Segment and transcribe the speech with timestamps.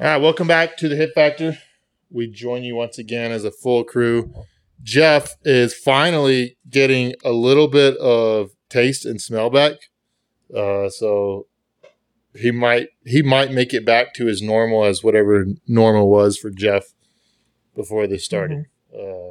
[0.00, 1.58] All right, welcome back to the Hit Factor.
[2.10, 4.32] We join you once again as a full crew.
[4.82, 9.74] Jeff is finally getting a little bit of taste and smell back.
[10.54, 11.46] Uh, so
[12.34, 16.50] he might he might make it back to his normal as whatever normal was for
[16.50, 16.92] Jeff
[17.74, 18.66] before this started.
[18.92, 19.30] Uh,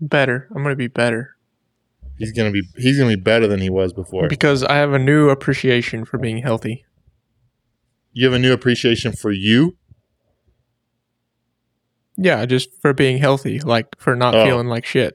[0.00, 0.48] Better.
[0.54, 1.36] I'm gonna be better
[2.20, 4.28] he's gonna be he's gonna be better than he was before.
[4.28, 6.84] because I have a new appreciation for being healthy.
[8.12, 9.76] You have a new appreciation for you.
[12.16, 14.44] Yeah, just for being healthy, like for not Oh.
[14.44, 15.14] feeling like shit.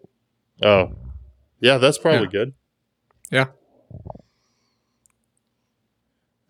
[0.64, 0.92] Oh,
[1.60, 2.32] yeah, that's probably Yeah.
[2.32, 2.54] good.
[3.32, 3.46] Yeah.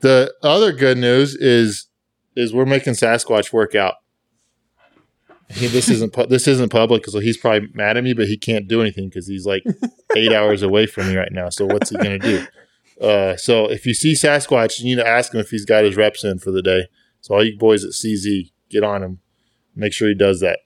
[0.01, 1.87] The other good news is
[2.35, 3.95] is we're making Sasquatch work out.
[5.49, 8.35] He, this isn't pu- this isn't public, so he's probably mad at me, but he
[8.37, 9.63] can't do anything because he's like
[10.15, 11.49] eight hours away from me right now.
[11.49, 12.45] So what's he gonna do?
[12.99, 15.95] Uh, so if you see Sasquatch, you need to ask him if he's got his
[15.97, 16.87] reps in for the day.
[17.21, 19.19] So all you boys at CZ, get on him.
[19.75, 20.59] Make sure he does that.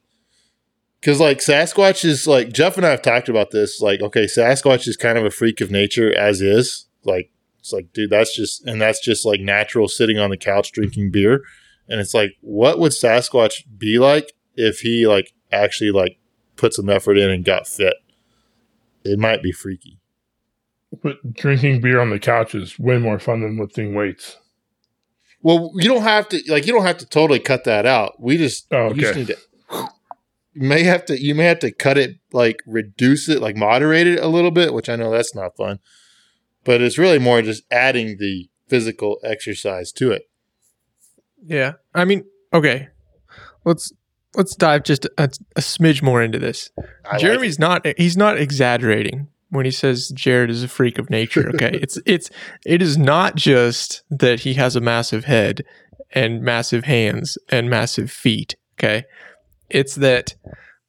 [1.02, 3.80] Cause like Sasquatch is like Jeff and I have talked about this.
[3.82, 6.88] Like, okay, Sasquatch is kind of a freak of nature as is.
[7.06, 10.72] Like, it's like, dude, that's just and that's just like natural sitting on the couch
[10.74, 11.44] drinking beer.
[11.88, 16.20] And it's like, what would Sasquatch be like if he like actually like
[16.58, 17.96] put some effort in and got fit?
[19.06, 20.00] It might be freaky.
[21.02, 24.38] But drinking beer on the couch is way more fun than lifting weights.
[25.42, 28.22] Well, you don't have to like you don't have to totally cut that out.
[28.22, 29.38] We just Oh, you just need to
[30.54, 34.08] you may have to you may have to cut it like reduce it like moderate
[34.08, 35.80] it a little bit, which I know that's not fun.
[36.66, 40.30] But it's really more just adding the physical exercise to it.
[41.42, 42.90] Yeah, I mean, okay,
[43.64, 43.94] let's
[44.36, 46.70] let's dive just a, a smidge more into this.
[47.06, 51.10] I like Jeremy's not he's not exaggerating when he says Jared is a freak of
[51.10, 51.50] nature.
[51.50, 52.30] Okay, it's it's
[52.66, 55.64] it is not just that he has a massive head
[56.12, 58.56] and massive hands and massive feet.
[58.78, 59.04] Okay,
[59.70, 60.36] it's that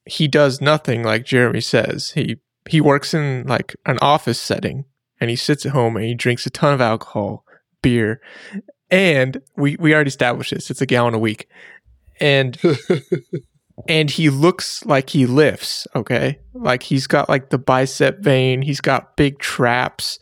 [0.05, 2.13] he does nothing like Jeremy says.
[2.13, 2.37] He
[2.69, 4.85] he works in like an office setting
[5.21, 7.45] and he sits at home and he drinks a ton of alcohol,
[7.83, 8.21] beer,
[8.91, 10.71] and we we already established this.
[10.71, 11.49] It's a gallon a week,
[12.21, 12.59] and
[13.89, 15.87] and he looks like he lifts.
[15.95, 18.63] Okay, like he's got like the bicep vein.
[18.63, 20.19] He's got big traps.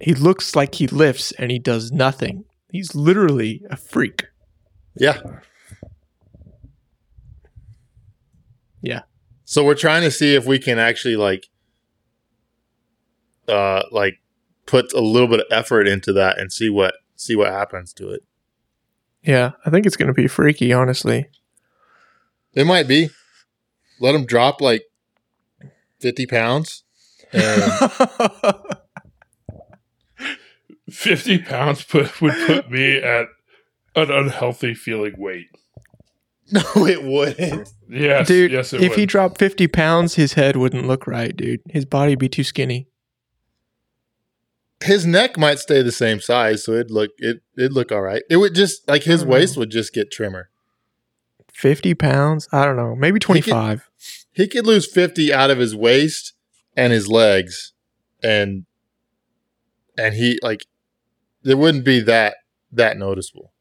[0.00, 2.44] He looks like he lifts, and he does nothing.
[2.70, 4.24] He's literally a freak.
[4.96, 5.20] Yeah.
[8.80, 9.02] Yeah.
[9.44, 11.46] So we're trying to see if we can actually like
[13.48, 14.14] uh like
[14.66, 18.10] put a little bit of effort into that and see what see what happens to
[18.10, 18.22] it.
[19.22, 20.72] Yeah, I think it's gonna be freaky.
[20.72, 21.26] Honestly,
[22.54, 23.10] It might be.
[24.00, 24.82] Let him drop like
[26.00, 26.82] 50 pounds.
[27.32, 27.62] And
[30.90, 33.26] 50 pounds put, would put me at
[33.96, 35.46] an unhealthy feeling weight.
[36.50, 37.70] no, it wouldn't.
[37.88, 38.98] Yes, dude, yes, it if would.
[38.98, 41.60] he dropped fifty pounds, his head wouldn't look right, dude.
[41.70, 42.88] His body'd be too skinny.
[44.82, 48.22] His neck might stay the same size, so it'd look it it'd look all right.
[48.28, 49.30] It would just like his I know.
[49.30, 50.50] waist would just get trimmer.
[51.52, 52.48] Fifty pounds?
[52.52, 52.94] I don't know.
[52.96, 53.88] Maybe twenty five.
[54.34, 56.32] He could lose 50 out of his waist
[56.74, 57.74] and his legs
[58.22, 58.64] and
[59.98, 60.64] and he like
[61.44, 62.36] it wouldn't be that
[62.72, 63.52] that noticeable.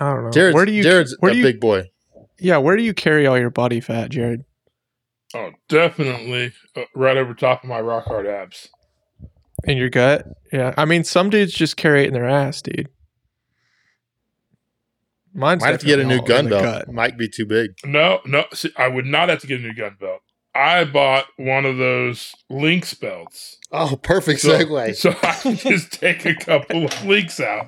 [0.00, 0.30] I don't know.
[0.30, 0.82] Jared's, where do you?
[0.82, 1.44] Jared's where a do you?
[1.44, 1.90] big boy.
[2.38, 4.44] yeah, where do you carry all your body fat, Jared?
[5.34, 8.68] oh, definitely uh, right over top of my rock hard abs.
[9.64, 10.26] In your gut?
[10.52, 10.72] Yeah.
[10.78, 12.88] I mean, some dudes just carry it in their ass, dude.
[15.36, 16.62] Mine's Might have to get a new gun belt.
[16.62, 16.92] gut.
[16.92, 17.72] Might be too big.
[17.84, 20.20] No, no, see, I would not have to get a new gun belt.
[20.54, 23.58] I bought one of those Lynx belts.
[23.70, 24.96] Oh, perfect So, segue.
[24.96, 27.66] so I can just take a couple of links out.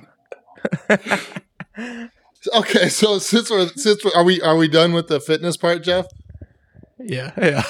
[2.55, 5.83] Okay, so since we're since we're, are we are we done with the fitness part,
[5.83, 6.05] Jeff?
[6.97, 7.63] Yeah, yeah.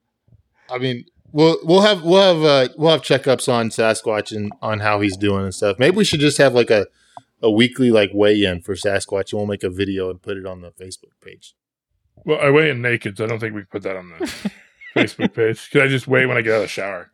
[0.70, 4.80] I mean, we'll we'll have we'll have uh, we'll have checkups on Sasquatch and on
[4.80, 5.78] how he's doing and stuff.
[5.78, 6.86] Maybe we should just have like a
[7.42, 10.46] a weekly like weigh in for Sasquatch, and we'll make a video and put it
[10.46, 11.54] on the Facebook page.
[12.24, 14.50] Well, I weigh in naked, so I don't think we can put that on the
[14.96, 15.70] Facebook page.
[15.70, 17.10] Can I just wait when I get out of the shower?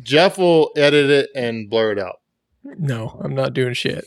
[0.00, 2.20] Jeff will edit it and blur it out.
[2.62, 4.04] no, I'm not doing shit.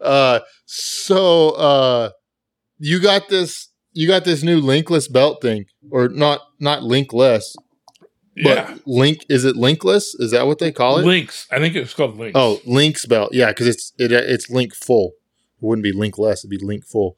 [0.00, 2.10] Uh, so uh,
[2.78, 7.54] you got this you got this new linkless belt thing, or not not linkless,
[8.42, 8.76] but Yeah.
[8.86, 10.08] link is it linkless?
[10.18, 11.04] Is that what they call it?
[11.06, 11.46] Links.
[11.50, 12.32] I think it's called Links.
[12.38, 13.30] Oh, Link's belt.
[13.32, 15.12] Yeah, because it's it, it's link full.
[15.60, 16.40] It wouldn't be link less.
[16.40, 17.16] It'd be link full.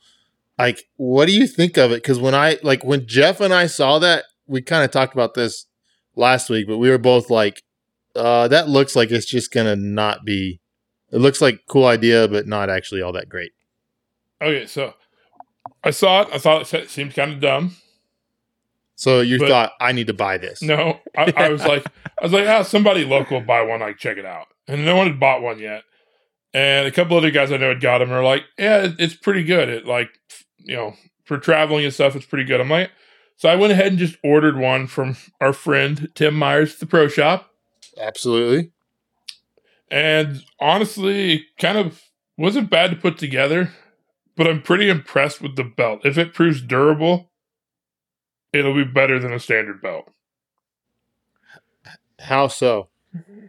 [0.58, 2.02] Like, what do you think of it?
[2.02, 5.34] Because when I like when Jeff and I saw that, we kind of talked about
[5.34, 5.66] this
[6.14, 7.62] last week, but we were both like,
[8.14, 10.60] uh, "That looks like it's just gonna not be."
[11.10, 13.52] It looks like cool idea, but not actually all that great.
[14.40, 14.94] Okay, so
[15.84, 16.28] I saw it.
[16.32, 17.76] I thought it se- seemed kind of dumb.
[19.02, 20.62] So you But- thought I need to buy this?
[20.62, 21.84] No, I, I was like,
[22.20, 23.80] I was like, ah, somebody local will buy one.
[23.80, 24.46] Like, check it out.
[24.68, 25.82] And no one had bought one yet.
[26.54, 28.12] And a couple other guys I know had got them.
[28.12, 29.68] Are like, yeah, it- it's pretty good.
[29.68, 30.10] It like,
[30.58, 30.94] you know,
[31.24, 32.60] for traveling and stuff, it's pretty good.
[32.60, 32.92] I'm like,
[33.38, 36.86] so I went ahead and just ordered one from our friend Tim Myers, at the
[36.86, 37.50] Pro Shop.
[38.00, 38.70] Absolutely.
[39.90, 42.00] And honestly, kind of
[42.38, 43.72] wasn't bad to put together,
[44.36, 46.02] but I'm pretty impressed with the belt.
[46.04, 47.31] If it proves durable,
[48.52, 50.10] it'll be better than a standard belt.
[52.20, 52.88] How so?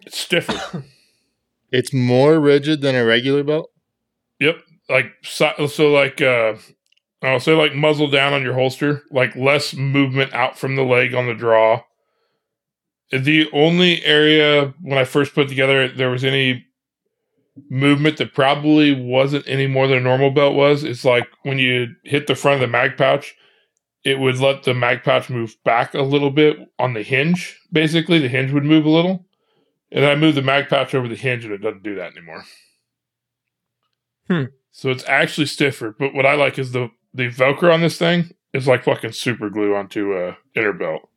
[0.05, 0.83] It's stiffer.
[1.71, 3.71] It's more rigid than a regular belt.
[4.39, 4.57] yep.
[4.87, 6.53] Like so, so like uh
[7.23, 11.15] I'll say like muzzle down on your holster, like less movement out from the leg
[11.15, 11.81] on the draw.
[13.11, 16.63] The only area when I first put together there was any
[17.71, 20.83] movement that probably wasn't any more than a normal belt was.
[20.83, 23.35] It's like when you hit the front of the mag pouch,
[24.03, 27.59] it would let the mag pouch move back a little bit on the hinge.
[27.71, 29.25] Basically, the hinge would move a little.
[29.91, 32.43] And I moved the mag pouch over the hinge and it doesn't do that anymore.
[34.27, 34.43] Hmm.
[34.71, 35.95] So it's actually stiffer.
[35.97, 39.49] But what I like is the the Velcro on this thing is like fucking super
[39.49, 41.09] glue onto a inner belt.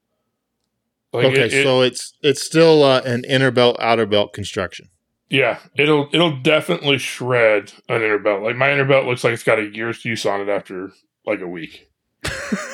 [1.12, 4.88] Like okay, it- it- so it's it's still uh, an inner belt outer belt construction.
[5.30, 8.42] yeah, it'll it'll definitely shred an inner belt.
[8.42, 10.90] Like my inner belt looks like it's got a year's use on it after
[11.24, 11.85] like a week.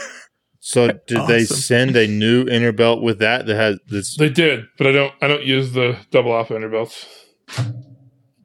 [0.65, 4.17] So did they send a new inner belt with that that has this?
[4.17, 7.05] They did, but I don't I don't use the double alpha inner belts.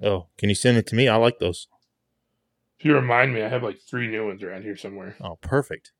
[0.02, 1.08] Oh, can you send it to me?
[1.08, 1.68] I like those.
[2.80, 5.16] If you remind me, I have like three new ones around here somewhere.
[5.22, 5.92] Oh, perfect.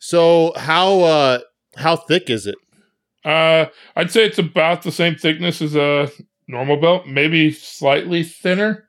[0.00, 1.38] So how uh
[1.76, 2.56] how thick is it?
[3.24, 6.10] Uh, I'd say it's about the same thickness as a
[6.48, 8.88] normal belt, maybe slightly thinner.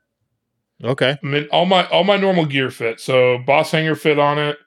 [0.82, 1.16] Okay.
[1.22, 2.98] I mean, all my all my normal gear fit.
[2.98, 4.58] So boss hanger fit on it.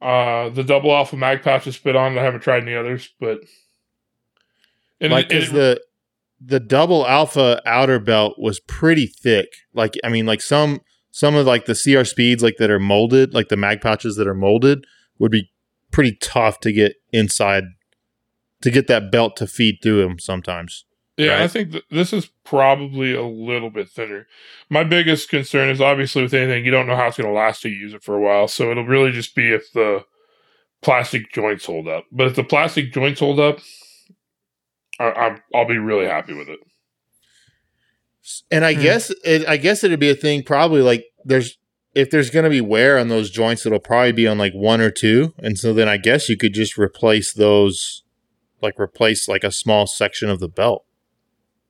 [0.00, 2.16] Uh, the double alpha mag pouches fit on.
[2.16, 3.40] I haven't tried any others, but
[5.00, 5.80] and like it- is it- the
[6.40, 9.48] the double alpha outer belt was pretty thick.
[9.74, 10.80] Like I mean, like some
[11.10, 14.28] some of like the CR speeds like that are molded, like the mag pouches that
[14.28, 14.84] are molded,
[15.18, 15.50] would be
[15.90, 17.64] pretty tough to get inside
[18.62, 20.84] to get that belt to feed through them sometimes.
[21.18, 21.40] Yeah, right?
[21.42, 24.26] I think th- this is probably a little bit thinner.
[24.70, 27.60] My biggest concern is obviously with anything, you don't know how it's going to last
[27.62, 28.46] to use it for a while.
[28.48, 30.04] So it'll really just be if the
[30.80, 32.04] plastic joints hold up.
[32.12, 33.58] But if the plastic joints hold up,
[35.00, 36.60] I, I'm, I'll be really happy with it.
[38.50, 38.82] And I Hmm.
[38.82, 41.58] guess it, I guess it'd be a thing probably like there's
[41.94, 44.80] if there's going to be wear on those joints, it'll probably be on like one
[44.80, 48.04] or two, and so then I guess you could just replace those,
[48.60, 50.84] like replace like a small section of the belt.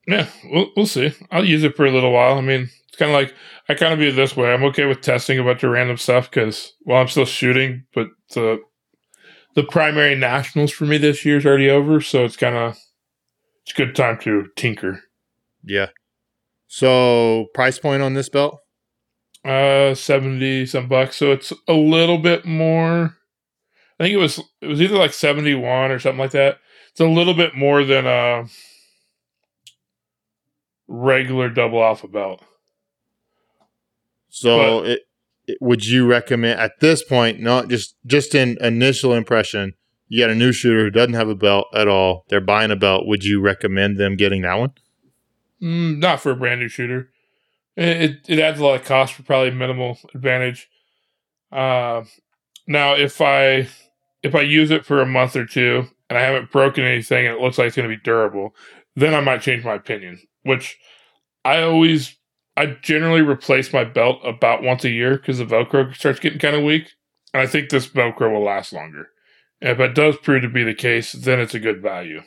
[0.09, 1.13] Yeah, we'll, we'll see.
[1.29, 2.35] I'll use it for a little while.
[2.35, 3.35] I mean, it's kind of like
[3.69, 4.51] I kind of view it this way.
[4.51, 8.07] I'm okay with testing a bunch of random stuff because well, I'm still shooting, but
[8.33, 8.59] the
[9.53, 12.75] the primary nationals for me this year is already over, so it's kind of
[13.61, 15.03] it's a good time to tinker.
[15.63, 15.89] Yeah.
[16.65, 18.59] So price point on this belt?
[19.45, 23.15] Uh, seventy some bucks, so it's a little bit more.
[23.99, 26.57] I think it was it was either like seventy one or something like that.
[26.89, 28.45] It's a little bit more than a
[30.89, 32.43] regular double alpha belt.
[34.29, 35.01] So it,
[35.47, 39.73] it- would you recommend at this point, not just just in initial impression,
[40.07, 42.25] you got a new shooter who doesn't have a belt at all.
[42.29, 43.07] They're buying a belt.
[43.07, 44.73] Would you recommend them getting that one?
[45.61, 47.09] Mm, not for a brand new shooter.
[47.75, 50.69] It, it it adds a lot of cost for probably minimal advantage.
[51.51, 52.03] Uh,
[52.67, 53.67] now if I
[54.21, 57.35] if I use it for a month or two and I haven't broken anything and
[57.35, 58.53] it looks like it's going to be durable,
[58.95, 60.19] then I might change my opinion.
[60.43, 60.77] Which
[61.43, 62.15] I always
[62.55, 66.55] I generally replace my belt about once a year because the Velcro starts getting kind
[66.55, 66.91] of weak,
[67.33, 69.09] and I think this Velcro will last longer.
[69.61, 72.21] And if it does prove to be the case, then it's a good value.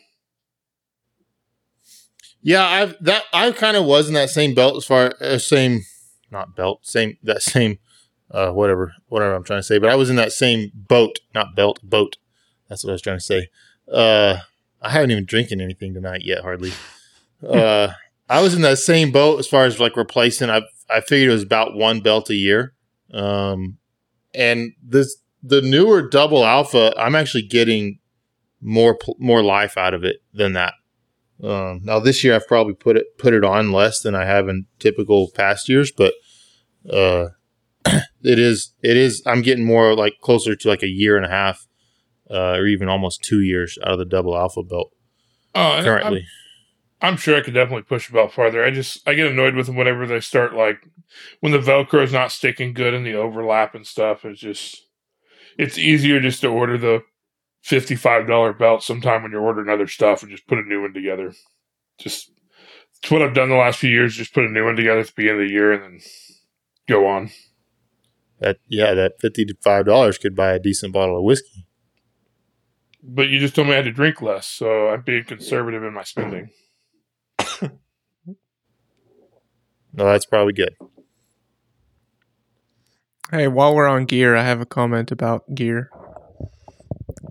[2.42, 5.83] Yeah, I've that I kind of was in that same belt as far as same
[6.31, 7.78] not belt, same that same
[8.31, 11.54] uh whatever whatever I'm trying to say, but I was in that same boat, not
[11.54, 12.16] belt, boat.
[12.69, 13.49] That's what I was trying to say.
[13.90, 14.38] Uh
[14.81, 16.73] I haven't even drinking anything tonight yet hardly.
[17.46, 17.92] Uh
[18.28, 21.34] I was in that same boat as far as like replacing I I figured it
[21.34, 22.75] was about one belt a year.
[23.12, 23.78] Um
[24.34, 27.99] and this the newer double alpha, I'm actually getting
[28.61, 30.75] more more life out of it than that.
[31.42, 34.49] Um, now this year I've probably put it put it on less than I have
[34.49, 36.14] in typical past years, but
[36.88, 37.30] uh,
[37.84, 41.30] it is it is I'm getting more like closer to like a year and a
[41.30, 41.66] half,
[42.30, 44.92] uh, or even almost two years out of the double alpha belt
[45.56, 46.26] Oh, and I'm- currently.
[47.02, 48.64] I'm sure I could definitely push a belt farther.
[48.64, 50.87] I just I get annoyed with them whenever they start like
[51.40, 54.25] when the Velcro is not sticking good and the overlap and stuff.
[54.25, 54.87] It's just
[55.59, 57.02] it's easier just to order the
[57.61, 60.80] fifty five dollar belt sometime when you're ordering other stuff and just put a new
[60.80, 61.35] one together.
[61.99, 62.30] Just
[63.02, 64.14] it's what I've done the last few years.
[64.14, 66.00] Just put a new one together at the beginning of the year and then
[66.88, 67.30] go on.
[68.38, 71.66] That yeah, that fifty five dollars could buy a decent bottle of whiskey.
[73.02, 75.92] But you just told me I had to drink less, so I'm being conservative in
[75.92, 76.50] my spending.
[79.94, 80.75] No, that's probably good.
[83.30, 85.90] Hey, while we're on gear, I have a comment about gear.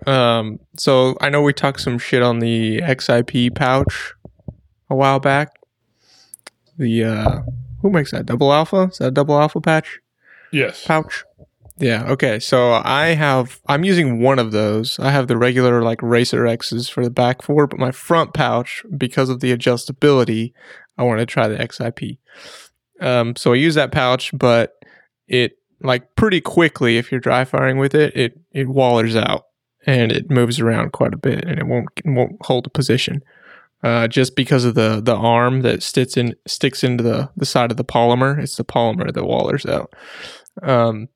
[0.08, 4.14] Um, so I know we talked some shit on the XIP pouch
[4.90, 5.50] a while back.
[6.78, 7.42] The uh,
[7.82, 8.26] who makes that?
[8.26, 8.90] Double Alpha?
[8.92, 10.00] Is that a Double Alpha patch?
[10.52, 10.86] Yes.
[10.86, 11.24] pouch.
[11.78, 12.04] Yeah.
[12.12, 12.40] Okay.
[12.40, 15.00] So I have I'm using one of those.
[15.00, 18.84] I have the regular like Racer X's for the back four, but my front pouch
[18.98, 20.54] because of the adjustability,
[20.98, 22.18] I want to try the XIP.
[23.00, 24.76] Um, so I use that pouch, but
[25.28, 29.48] it like pretty quickly if you're dry firing with it, it it wallers out
[29.86, 33.24] and it moves around quite a bit and it won't won't hold a position.
[33.84, 37.72] Uh, just because of the the arm that sticks in sticks into the the side
[37.72, 39.92] of the polymer, it's the polymer that wallers out.
[40.62, 41.10] Um,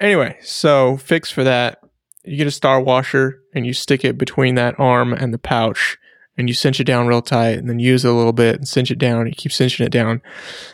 [0.00, 1.80] anyway, so fix for that.
[2.24, 5.98] You get a star washer and you stick it between that arm and the pouch
[6.36, 8.68] and you cinch it down real tight and then use it a little bit and
[8.68, 10.20] cinch it down and you keep cinching it down.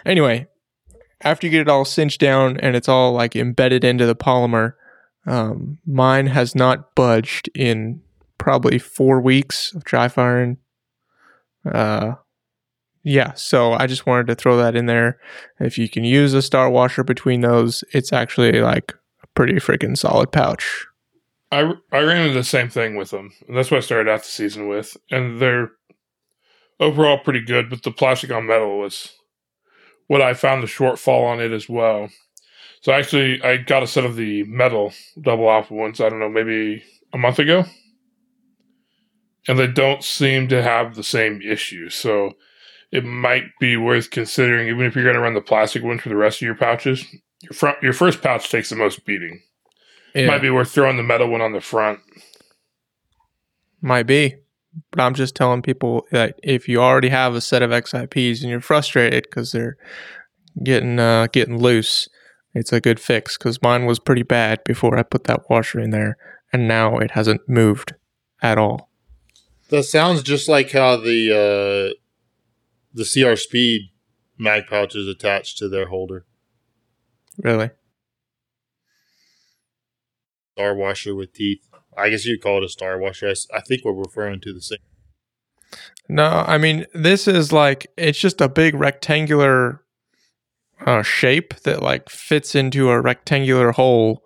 [0.05, 0.49] Anyway,
[1.23, 4.75] after you get it all cinched down and it's all like embedded into the polymer,
[5.27, 8.01] um, mine has not budged in
[8.39, 10.59] probably four weeks of dry firing.
[11.65, 12.15] Uh,
[13.05, 15.19] yeah, so I just wanted to throw that in there.
[15.61, 18.93] If you can use a star washer between those, it's actually like
[19.23, 20.87] a pretty freaking solid pouch.
[21.53, 23.31] I, I ran into the same thing with them.
[23.47, 24.97] And that's what I started out the season with.
[25.11, 25.73] And they're
[26.81, 29.13] overall pretty good, but the plastic on metal was
[30.07, 32.09] what I found the shortfall on it as well.
[32.81, 36.29] So actually, I got a set of the metal double alpha ones, I don't know,
[36.31, 36.83] maybe
[37.13, 37.65] a month ago.
[39.47, 41.91] And they don't seem to have the same issue.
[41.91, 42.33] So
[42.91, 46.09] it might be worth considering, even if you're going to run the plastic one for
[46.09, 47.05] the rest of your pouches.
[47.43, 49.43] Your front, your first pouch takes the most beating.
[50.15, 52.01] Yeah, Might be worth throwing the metal one on the front.
[53.81, 54.37] Might be.
[54.91, 58.51] But I'm just telling people that if you already have a set of XIPs and
[58.51, 59.77] you're frustrated because they're
[60.63, 62.09] getting uh, getting loose,
[62.55, 63.37] it's a good fix.
[63.37, 66.17] Because mine was pretty bad before I put that washer in there,
[66.53, 67.95] and now it hasn't moved
[68.41, 68.89] at all.
[69.69, 71.95] That sounds just like how the uh,
[72.95, 73.91] the CR Speed
[74.39, 76.25] mag pouch is attached to their holder.
[77.39, 77.71] Really?
[80.57, 81.61] Star washer with teeth.
[81.97, 83.33] I guess you'd call it a star washer.
[83.55, 84.79] I think we're referring to the same.
[86.09, 89.83] No, I mean this is like it's just a big rectangular
[90.85, 94.23] uh, shape that like fits into a rectangular hole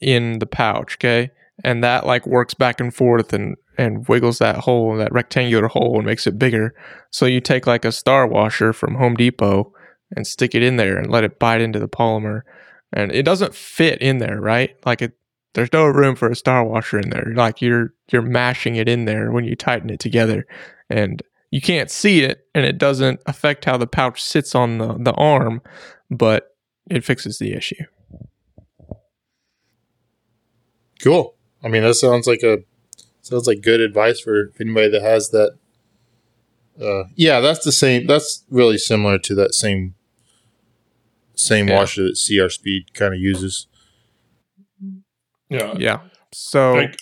[0.00, 0.94] in the pouch.
[0.94, 1.30] Okay,
[1.64, 5.96] and that like works back and forth and and wiggles that hole, that rectangular hole,
[5.96, 6.74] and makes it bigger.
[7.10, 9.72] So you take like a star washer from Home Depot
[10.14, 12.42] and stick it in there and let it bite into the polymer,
[12.92, 14.76] and it doesn't fit in there, right?
[14.84, 15.12] Like it.
[15.54, 17.32] There's no room for a star washer in there.
[17.34, 20.46] Like you're you're mashing it in there when you tighten it together
[20.88, 24.94] and you can't see it and it doesn't affect how the pouch sits on the,
[24.98, 25.60] the arm,
[26.10, 26.54] but
[26.88, 27.82] it fixes the issue.
[31.02, 31.34] Cool.
[31.62, 32.58] I mean, that sounds like a
[33.22, 35.56] sounds like good advice for anybody that has that.
[36.80, 38.06] Uh, yeah, that's the same.
[38.06, 39.94] That's really similar to that same
[41.34, 41.78] same Yeah.
[41.78, 43.66] washer that CR Speed kind of uses.
[45.50, 45.74] Yeah.
[45.78, 46.00] Yeah.
[46.32, 46.98] So Like,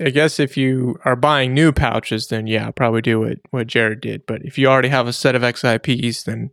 [0.00, 4.00] I guess if you are buying new pouches, then yeah, probably do what, what Jared
[4.00, 4.26] did.
[4.26, 6.50] But if you already have a set of XIPs, then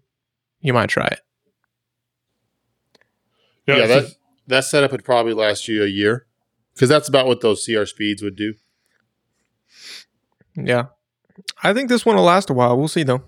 [0.60, 1.20] you might try it.
[3.67, 4.05] yeah, Yeah, that
[4.48, 6.27] that setup would probably last you a year
[6.74, 8.53] because that's about what those CR Speeds would do.
[10.55, 10.86] Yeah.
[11.63, 12.77] I think this one will last a while.
[12.77, 13.24] We'll see though.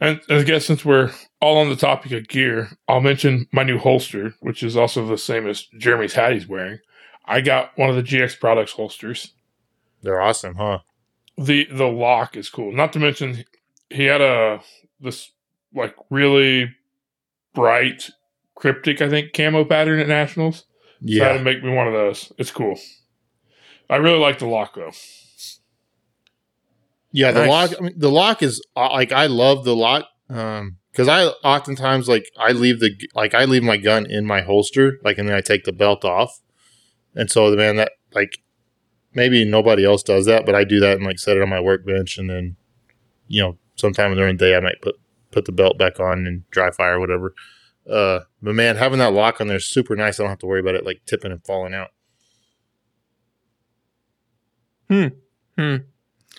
[0.00, 1.10] And I guess since we're
[1.40, 5.18] all on the topic of gear, I'll mention my new holster, which is also the
[5.18, 6.78] same as Jeremy's hat he's wearing.
[7.26, 9.32] I got one of the GX Products holsters.
[10.02, 10.80] They're awesome, huh?
[11.36, 12.72] The the lock is cool.
[12.72, 13.44] Not to mention
[13.90, 14.60] he had a
[15.00, 15.32] this
[15.74, 16.74] like really
[17.54, 18.10] bright
[18.54, 20.64] cryptic, I think, camo pattern at Nationals.
[21.08, 22.32] So I had Yeah, to make me one of those.
[22.38, 22.78] It's cool.
[23.90, 24.92] I really like the lock though.
[27.14, 27.30] Yeah.
[27.30, 27.48] The Nice.
[27.48, 31.26] lock, I mean, the lock is uh, like I love the lock um because I
[31.48, 35.28] oftentimes like I leave the like I leave my gun in my holster like and
[35.28, 36.40] then I take the belt off,
[37.14, 38.40] and so the man that like
[39.14, 41.60] maybe nobody else does that, but I do that and like set it on my
[41.60, 42.56] workbench, and then
[43.28, 44.96] you know sometime during the day I might put
[45.30, 47.34] put the belt back on and dry fire or whatever.
[47.88, 50.18] Uh, but man, having that lock on there is super nice.
[50.18, 51.90] I don't have to worry about it like tipping and falling out.
[54.88, 55.06] Hmm.
[55.58, 55.76] Hmm.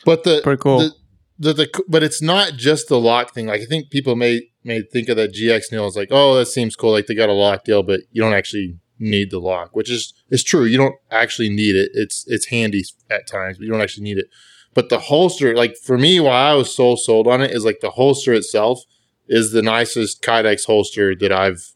[0.06, 0.80] But the Pretty cool.
[0.80, 0.94] The,
[1.38, 3.48] the, the but it's not just the lock thing.
[3.48, 6.46] Like I think people may may think of that GX nail as like, oh, that
[6.46, 6.92] seems cool.
[6.92, 10.14] Like they got a lock deal, but you don't actually need the lock, which is
[10.30, 10.64] is true.
[10.64, 11.90] You don't actually need it.
[11.94, 14.28] It's it's handy at times, but you don't actually need it.
[14.74, 17.80] But the holster, like for me, why I was so sold on it is like
[17.82, 18.82] the holster itself
[19.28, 21.74] is the nicest Kydex holster that I've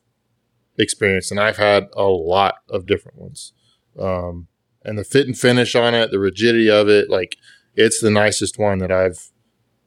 [0.78, 3.54] experienced, and I've had a lot of different ones.
[3.98, 4.48] Um,
[4.84, 7.38] and the fit and finish on it, the rigidity of it, like
[7.76, 9.28] it's the nicest one that I've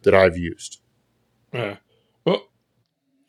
[0.02, 0.80] that I've used.
[1.52, 1.76] Yeah.
[2.24, 2.42] Well,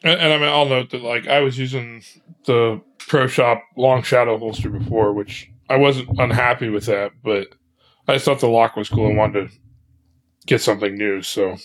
[0.04, 2.04] and, and I mean, I'll note that like I was using
[2.46, 7.48] the Pro Shop Long Shadow holster before, which I wasn't unhappy with that, but
[8.08, 9.56] I just thought the lock was cool and wanted to
[10.46, 11.22] get something new.
[11.22, 11.58] So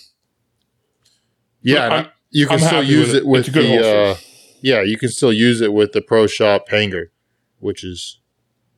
[1.63, 3.19] Yeah, and you can I'm still use with it.
[3.19, 4.17] it with It's a good the uh,
[4.61, 7.13] yeah, you can still use it with the Pro Shop hanger,
[7.61, 8.21] which is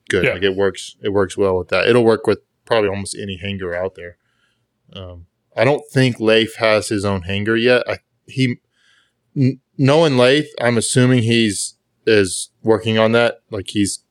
[0.08, 0.24] good.
[0.24, 0.34] Yeah.
[0.34, 1.86] Like it works it works well with that.
[1.88, 4.16] It'll work with probably almost any hanger out there.
[4.92, 7.82] Um, I don't think Leif has his own hanger yet.
[7.88, 8.60] I, he
[9.36, 13.42] n- knowing Leif, I'm assuming he's is working on that.
[13.50, 14.04] Like he's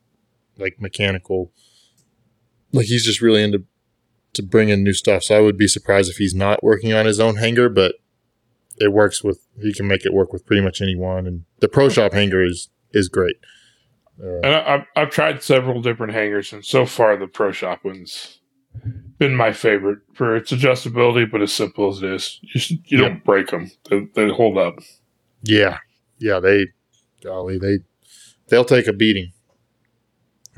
[0.58, 1.54] like mechanical.
[2.74, 3.64] Like he's just really into
[4.34, 5.24] to bring in new stuff.
[5.24, 7.96] So I would be surprised if he's not working on his own hanger, but
[8.78, 11.26] it works with he can make it work with pretty much anyone.
[11.26, 13.38] And the Pro Shop hanger is is great.
[14.22, 17.80] Uh, And I, I've, I've tried several different hangers, and so far the Pro Shop
[17.86, 18.39] one's
[19.18, 22.98] been my favorite for its adjustability, but as simple as it is, you, s- you
[22.98, 24.80] don't break them; they, they hold up.
[25.44, 25.78] yeah,
[26.18, 26.68] yeah, they
[27.24, 27.80] golly they
[28.48, 29.32] they'll take a beating.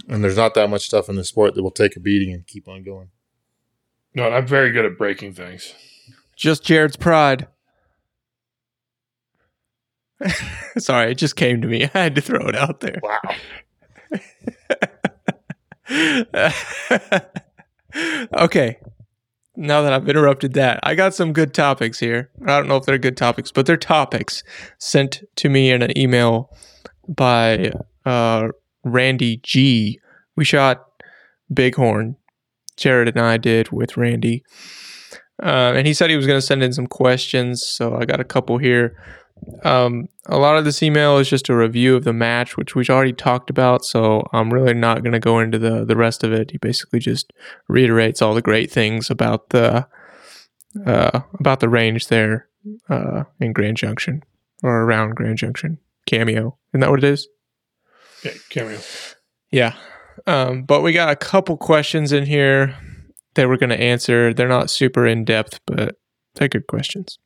[0.08, 2.46] And there's not that much stuff in the sport that will take a beating and
[2.48, 3.10] keep on going.
[4.16, 5.74] No, I'm very good at breaking things.
[6.36, 7.48] Just Jared's pride.
[10.78, 11.84] Sorry, it just came to me.
[11.94, 13.00] I had to throw it out there.
[13.04, 13.22] Wow.
[18.34, 18.78] okay.
[19.56, 22.32] Now that I've interrupted that, I got some good topics here.
[22.44, 24.44] I don't know if they're good topics, but they're topics
[24.78, 26.50] sent to me in an email
[27.08, 27.74] by
[28.06, 28.48] uh,
[28.84, 30.00] Randy G.
[30.36, 30.86] We shot
[31.50, 32.16] Bighorn.
[32.78, 34.44] Jared and I did with Randy.
[35.42, 37.64] Uh, and he said he was going to send in some questions.
[37.66, 38.96] So I got a couple here.
[39.64, 42.90] Um, a lot of this email is just a review of the match, which we've
[42.90, 43.86] already talked about.
[43.86, 46.52] So I'm really not going to go into the the rest of it.
[46.52, 47.32] He basically just
[47.68, 49.88] reiterates all the great things about the
[50.86, 52.48] uh, about the range there
[52.90, 54.24] uh, in Grand Junction
[54.64, 55.80] or around Grand Junction.
[56.06, 57.28] Cameo, isn't that what it is?
[58.24, 58.80] Yeah, cameo.
[59.52, 59.76] Yeah.
[60.28, 62.76] Um, but we got a couple questions in here
[63.36, 64.34] that we're going to answer.
[64.34, 65.96] They're not super in depth, but
[66.36, 67.18] they're good questions.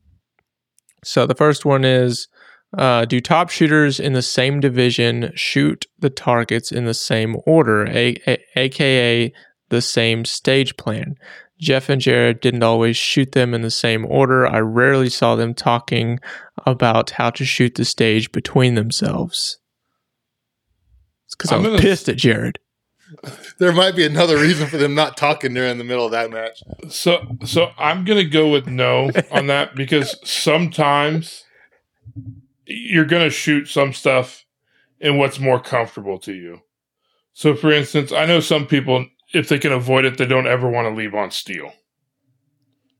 [1.05, 2.27] So the first one is
[2.77, 7.85] uh, Do top shooters in the same division shoot the targets in the same order,
[7.85, 9.31] a- a- aka
[9.69, 11.15] the same stage plan?
[11.57, 14.45] Jeff and Jared didn't always shoot them in the same order.
[14.45, 16.19] I rarely saw them talking
[16.65, 19.57] about how to shoot the stage between themselves.
[21.27, 22.59] It's because I I'm was gonna- pissed at Jared.
[23.57, 26.61] There might be another reason for them not talking during the middle of that match.
[26.89, 31.45] So, so I'm gonna go with no on that because sometimes
[32.65, 34.45] you're gonna shoot some stuff
[34.99, 36.61] in what's more comfortable to you.
[37.33, 40.69] So, for instance, I know some people, if they can avoid it, they don't ever
[40.69, 41.71] want to leave on steel.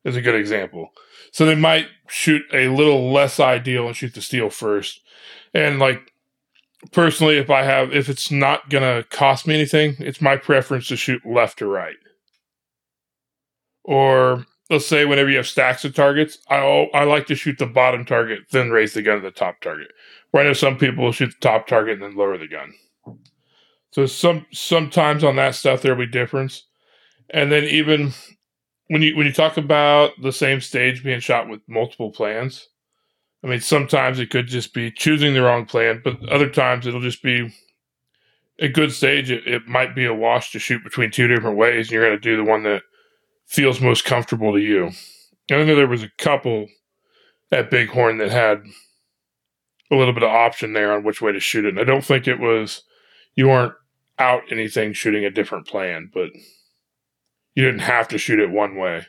[0.03, 0.91] Is a good example.
[1.31, 5.01] So they might shoot a little less ideal and shoot the steel first.
[5.53, 6.13] And like
[6.91, 10.95] personally, if I have, if it's not gonna cost me anything, it's my preference to
[10.98, 11.95] shoot left to right
[13.86, 16.58] or let's say whenever you have stacks of targets, I
[16.93, 19.89] I like to shoot the bottom target, then raise the gun to the top target.
[20.32, 22.74] Where I know some people shoot the top target and then lower the gun.
[23.91, 26.65] So some sometimes on that stuff there'll be difference,
[27.30, 28.13] and then even
[28.88, 32.67] when you when you talk about the same stage being shot with multiple plans,
[33.45, 36.99] I mean sometimes it could just be choosing the wrong plan, but other times it'll
[36.99, 37.53] just be
[38.60, 39.29] a good stage.
[39.29, 42.19] It, it might be a wash to shoot between two different ways, and you're going
[42.19, 42.81] to do the one that
[43.45, 44.89] feels most comfortable to you.
[45.51, 46.69] I know there was a couple
[47.51, 48.63] at Bighorn that had
[49.91, 51.69] a little bit of option there on which way to shoot it.
[51.69, 52.81] And I don't think it was
[53.36, 53.75] you weren't
[54.17, 56.31] out anything shooting a different plan, but
[57.53, 59.05] you didn't have to shoot it one way.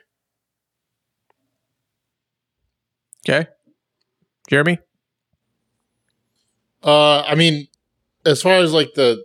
[3.27, 3.49] Okay.
[4.49, 4.79] Jeremy?
[6.83, 7.69] Uh, I mean,
[8.25, 9.25] as far as like the,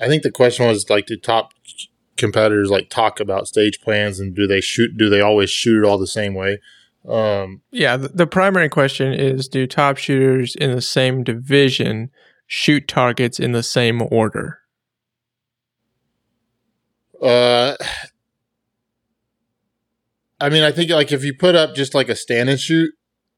[0.00, 1.52] I think the question was like, do top
[2.16, 4.96] competitors like talk about stage plans and do they shoot?
[4.96, 6.58] Do they always shoot it all the same way?
[7.08, 12.10] Um, Yeah, the, the primary question is do top shooters in the same division
[12.46, 14.60] shoot targets in the same order?
[17.20, 17.76] Uh,
[20.40, 22.90] I mean, I think like if you put up just like a stand and shoot,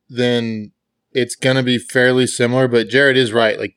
[0.08, 0.72] then
[1.12, 2.68] it's gonna be fairly similar.
[2.68, 3.58] But Jared is right.
[3.58, 3.76] Like,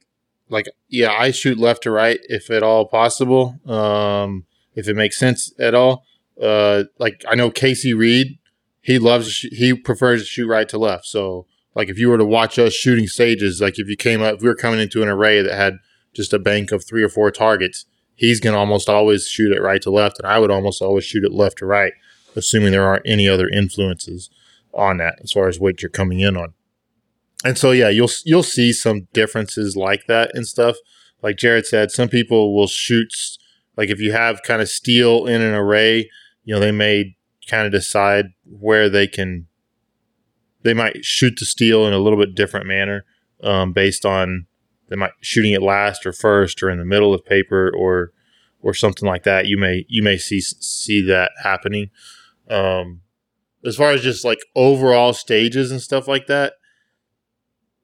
[0.50, 3.60] like yeah, I shoot left to right if at all possible.
[3.70, 6.06] Um, if it makes sense at all.
[6.42, 8.40] Uh, like I know Casey Reid,
[8.82, 11.06] he loves he prefers to shoot right to left.
[11.06, 14.36] So like if you were to watch us shooting stages, like if you came up,
[14.36, 15.78] if we were coming into an array that had
[16.14, 19.82] just a bank of three or four targets, he's to almost always shoot it right
[19.82, 21.94] to left, and I would almost always shoot it left to right,
[22.36, 24.30] assuming there aren't any other influences
[24.74, 26.54] on that as far as what you're coming in on.
[27.44, 30.78] And so, yeah, you'll you'll see some differences like that and stuff.
[31.24, 33.12] Like Jared said, some people will shoot
[33.78, 36.10] like if you have kind of steel in an array,
[36.44, 37.16] you know, they may
[37.48, 39.48] kind of decide where they can.
[40.64, 43.06] They might shoot the steel in a little bit different manner,
[43.44, 44.46] um, based on
[44.90, 48.12] they might shooting it last or first or in the middle of paper or
[48.62, 49.48] or something like that.
[49.48, 51.90] You may you may see see that happening.
[52.50, 53.02] Um,
[53.66, 56.54] as far as just like overall stages and stuff like that,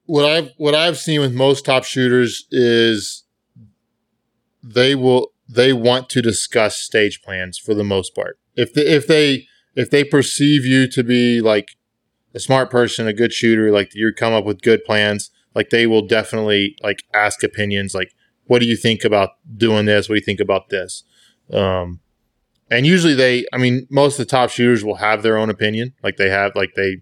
[0.08, 3.24] what I've what I've seen with most top shooters is
[4.64, 8.40] they will they want to discuss stage plans for the most part.
[8.56, 11.76] If they, if they if they perceive you to be like
[12.34, 15.86] a smart person, a good shooter, like you come up with good plans, like they
[15.86, 18.14] will definitely like ask opinions like
[18.46, 20.08] what do you think about doing this?
[20.08, 21.04] What do you think about this?
[21.52, 22.00] Um
[22.70, 25.94] and usually they i mean most of the top shooters will have their own opinion.
[26.02, 27.02] Like they have like they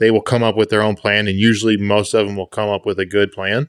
[0.00, 2.68] they will come up with their own plan and usually most of them will come
[2.68, 3.68] up with a good plan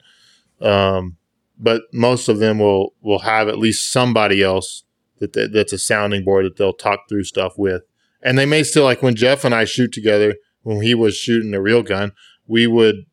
[0.62, 1.17] um
[1.60, 4.84] but most of them will will have at least somebody else
[5.20, 7.84] that, that that's a sounding board that they'll talk through stuff with
[8.24, 11.54] and they may still like when jeff and i shoot together when he was shooting
[11.54, 12.12] a real gun
[12.48, 13.06] we would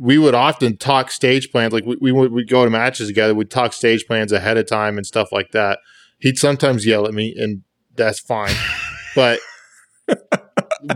[0.00, 1.74] we would often talk stage plans.
[1.74, 3.34] Like we, we would we'd go to matches together.
[3.34, 5.78] We'd talk stage plans ahead of time and stuff like that.
[6.18, 7.62] He'd sometimes yell at me, and
[7.94, 8.54] that's fine.
[9.14, 9.40] but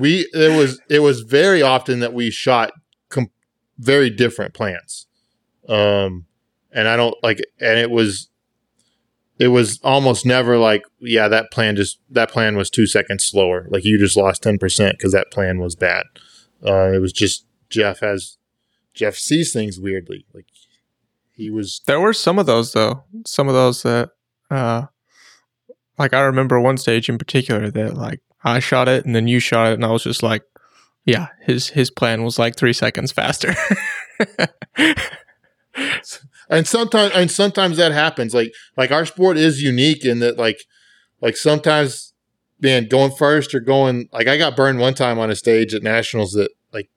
[0.01, 2.73] we it was it was very often that we shot
[3.09, 3.31] com-
[3.79, 5.07] very different plants.
[5.68, 6.27] Um,
[6.73, 8.29] and I don't like, and it was
[9.38, 13.66] it was almost never like, yeah, that plan just that plan was two seconds slower.
[13.70, 16.05] Like you just lost ten percent because that plan was bad.
[16.64, 18.38] Uh, it was just Jeff has
[18.94, 20.27] Jeff sees things weirdly.
[20.33, 20.47] Like
[21.33, 23.05] he was There were some of those though.
[23.27, 24.11] Some of those that
[24.51, 24.87] uh
[25.99, 29.40] like I remember one stage in particular that like I shot it and then you
[29.40, 30.42] shot it and I was just like
[31.04, 33.54] yeah, his his plan was like 3 seconds faster.
[36.48, 38.35] and sometimes and sometimes that happens.
[38.35, 40.64] Like like our sport is unique in that like
[41.20, 42.12] like sometimes
[42.61, 45.83] man going first or going like I got burned one time on a stage at
[45.83, 46.88] nationals that like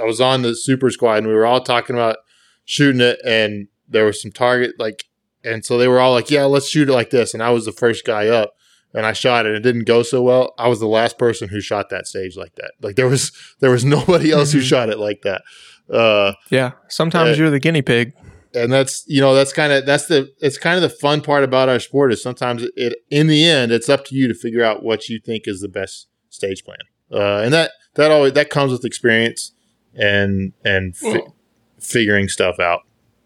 [0.00, 2.16] I was on the super squad and we were all talking about
[2.64, 5.04] shooting it and there was some target like
[5.44, 7.64] and so they were all like yeah let's shoot it like this and I was
[7.64, 8.55] the first guy up
[8.96, 9.50] and I shot it.
[9.54, 10.54] And it didn't go so well.
[10.58, 12.72] I was the last person who shot that stage like that.
[12.82, 13.30] Like there was
[13.60, 14.62] there was nobody else who Mhm.
[14.68, 15.42] shot it like that.
[15.88, 18.12] Uh, yeah, sometimes Uh, you're the guinea pig.
[18.54, 21.44] and that's you know that's kind of that's the it's kind of the fun part
[21.44, 24.64] about our sport is sometimes it in the end it's up to you to figure
[24.64, 26.78] out what you think is the best stage plan.
[27.12, 29.52] Uh, and that that always that comes with experience
[29.94, 31.36] and and fi- Well-
[31.80, 32.80] figuring stuff out.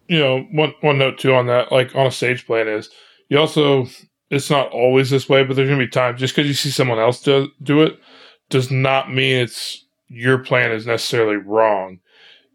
[0.08, 2.90] you know, one one note too on that, like on a stage plan is
[3.28, 3.86] you also
[4.30, 6.98] it's not always this way, but there's gonna be times just because you see someone
[6.98, 7.98] else do do it
[8.48, 11.98] does not mean it's your plan is necessarily wrong.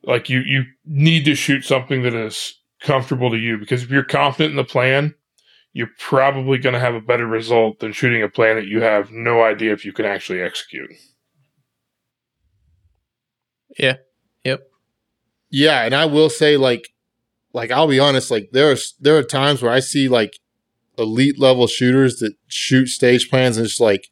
[0.03, 4.03] Like you you need to shoot something that is comfortable to you because if you're
[4.03, 5.15] confident in the plan,
[5.73, 9.43] you're probably gonna have a better result than shooting a plan that you have no
[9.43, 10.89] idea if you can actually execute.
[13.77, 13.97] Yeah.
[14.43, 14.61] Yep.
[15.49, 16.89] Yeah, and I will say like
[17.53, 20.37] like I'll be honest, like there's there are times where I see like
[20.97, 24.09] elite level shooters that shoot stage plans and it's like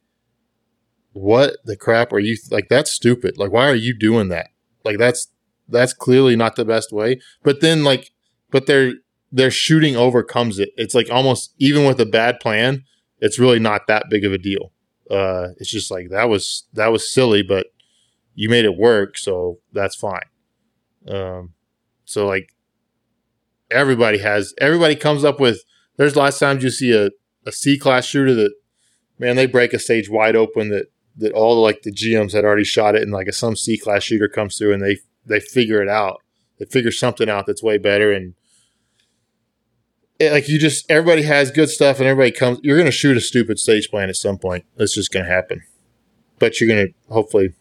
[1.13, 3.37] what the crap are you like that's stupid.
[3.37, 4.49] Like why are you doing that?
[4.83, 5.27] Like that's
[5.69, 7.19] that's clearly not the best way.
[7.43, 8.11] But then like
[8.51, 8.93] but their
[9.31, 10.69] their shooting overcomes it.
[10.75, 12.83] It's like almost even with a bad plan,
[13.19, 14.71] it's really not that big of a deal.
[15.09, 17.67] Uh it's just like that was that was silly, but
[18.35, 20.25] you made it work, so that's fine.
[21.07, 21.53] Um,
[22.05, 22.49] so like
[23.69, 25.63] everybody has everybody comes up with.
[25.97, 27.09] There's lots of times you see a
[27.45, 28.53] a C class shooter that
[29.19, 32.63] man they break a stage wide open that that all like the GMs had already
[32.63, 35.81] shot it and like a, some C class shooter comes through and they they figure
[35.81, 36.21] it out.
[36.59, 38.33] They figure something out that's way better and
[40.19, 42.59] it- like you just everybody has good stuff and everybody comes.
[42.63, 44.65] You're to shoot a stupid stage plan at some point.
[44.77, 45.61] That's just to happen.
[46.39, 47.53] But you're to hopefully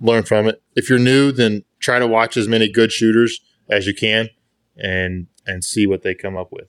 [0.00, 0.62] learn from it.
[0.74, 4.28] If you're new, then try to watch as many good shooters as you can
[4.76, 6.68] and and see what they come up with.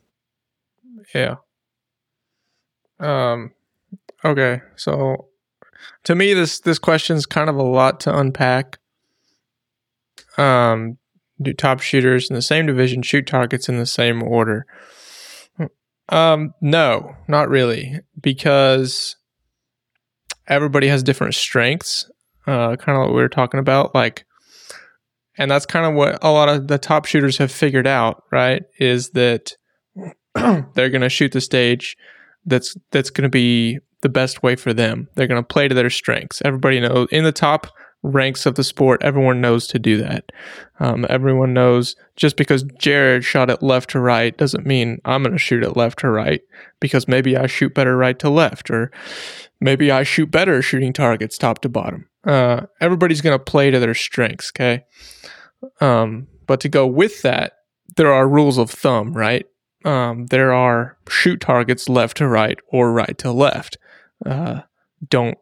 [1.14, 1.36] Yeah.
[3.00, 3.52] Um
[4.24, 5.28] okay, so
[6.04, 8.80] to me this this question's kind of a lot to unpack.
[10.38, 10.98] Um
[11.42, 14.66] do top shooters in the same division shoot targets in the same order?
[16.10, 19.16] Um no, not really because
[20.48, 22.10] everybody has different strengths.
[22.46, 24.26] Uh kind of what we were talking about like
[25.40, 28.64] and that's kind of what a lot of the top shooters have figured out, right?
[28.78, 29.54] Is that
[30.74, 31.98] they're going to shoot the stage
[32.46, 35.10] that's that's going to be the best way for them.
[35.16, 36.42] They're going to play to their strengths.
[36.46, 37.68] Everybody knows in the top
[38.02, 40.32] ranks of the sport, everyone knows to do that.
[40.80, 45.34] Um, everyone knows just because Jared shot it left to right doesn't mean I'm going
[45.34, 46.42] to shoot it left to right
[46.80, 48.92] because maybe I shoot better right to left or
[49.60, 52.08] maybe I shoot better shooting targets top to bottom.
[52.24, 54.86] Uh, everybody's going to play to their strengths, okay?
[55.82, 57.54] Um, but to go with that,
[57.98, 59.46] there are rules of thumb, right?
[59.86, 63.78] Um, there are shoot targets left to right or right to left.
[64.26, 64.62] Uh,
[65.10, 65.38] don't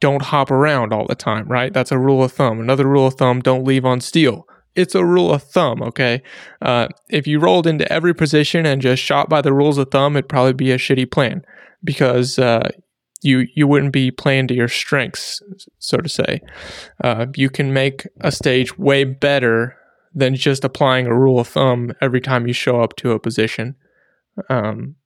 [0.00, 1.72] don't hop around all the time, right?
[1.72, 2.60] That's a rule of thumb.
[2.60, 4.46] Another rule of thumb: don't leave on steel.
[4.74, 6.22] It's a rule of thumb, okay?
[6.62, 10.16] Uh, if you rolled into every position and just shot by the rules of thumb,
[10.16, 11.44] it'd probably be a shitty plan
[11.82, 12.68] because uh,
[13.22, 15.42] you you wouldn't be playing to your strengths,
[15.78, 16.40] so to say.
[17.02, 19.76] Uh, you can make a stage way better
[20.12, 23.76] than just applying a rule of thumb every time you show up to a position.
[24.48, 24.96] Um,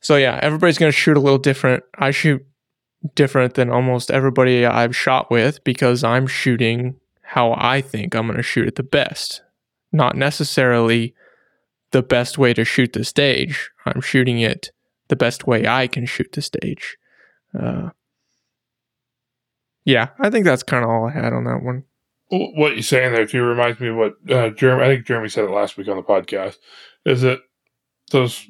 [0.00, 1.84] so yeah, everybody's going to shoot a little different.
[1.98, 2.44] I shoot
[3.14, 8.36] different than almost everybody I've shot with because I'm shooting how I think I'm going
[8.36, 9.42] to shoot it the best,
[9.92, 11.14] not necessarily
[11.90, 13.70] the best way to shoot the stage.
[13.86, 14.70] I'm shooting it
[15.08, 16.96] the best way I can shoot the stage.
[17.58, 17.90] Uh,
[19.84, 21.84] yeah, I think that's kind of all I had on that one.
[22.30, 24.84] Well, What you're saying there too reminds me of what uh, Jeremy.
[24.84, 26.56] I think Jeremy said it last week on the podcast.
[27.04, 27.40] Is that
[28.10, 28.46] those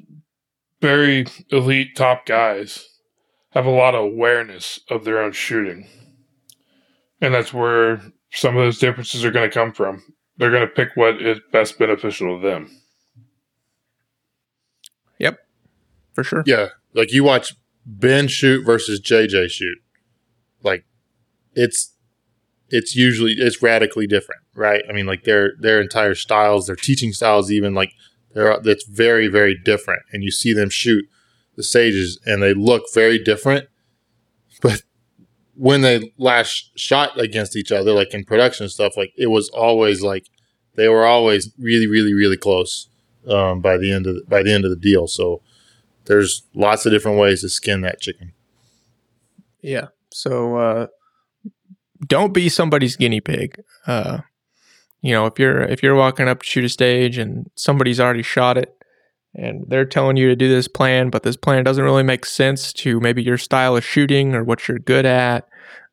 [0.81, 2.87] very elite top guys
[3.51, 5.87] have a lot of awareness of their own shooting,
[7.21, 10.03] and that's where some of those differences are going to come from.
[10.37, 12.69] They're going to pick what is best beneficial to them.
[15.19, 15.37] Yep,
[16.13, 16.43] for sure.
[16.45, 19.77] Yeah, like you watch Ben shoot versus JJ shoot.
[20.63, 20.85] Like
[21.53, 21.93] it's
[22.69, 24.83] it's usually it's radically different, right?
[24.89, 27.93] I mean, like their their entire styles, their teaching styles, even like
[28.33, 30.03] they're that's very very different.
[30.11, 31.05] And you see them shoot
[31.55, 33.67] the stages, and they look very different.
[34.61, 34.83] But
[35.55, 40.01] when they last shot against each other, like in production stuff, like it was always
[40.01, 40.27] like
[40.75, 42.89] they were always really really really close
[43.27, 45.07] um, by the end of the, by the end of the deal.
[45.07, 45.41] So
[46.05, 48.33] there's lots of different ways to skin that chicken.
[49.61, 49.87] Yeah.
[50.11, 50.87] So uh,
[52.07, 53.61] don't be somebody's guinea pig.
[53.85, 54.19] Uh,
[55.01, 58.23] you know, if you're if you're walking up to shoot a stage and somebody's already
[58.23, 58.75] shot it
[59.33, 62.73] and they're telling you to do this plan, but this plan doesn't really make sense
[62.73, 65.47] to maybe your style of shooting or what you're good at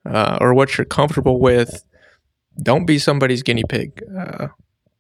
[0.05, 1.85] uh, or what you're comfortable with,
[2.63, 4.03] don't be somebody's guinea pig.
[4.17, 4.49] Uh,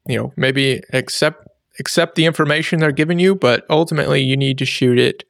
[0.06, 1.46] you know, maybe accept
[1.78, 5.24] accept the information they're giving you, but ultimately you need to shoot it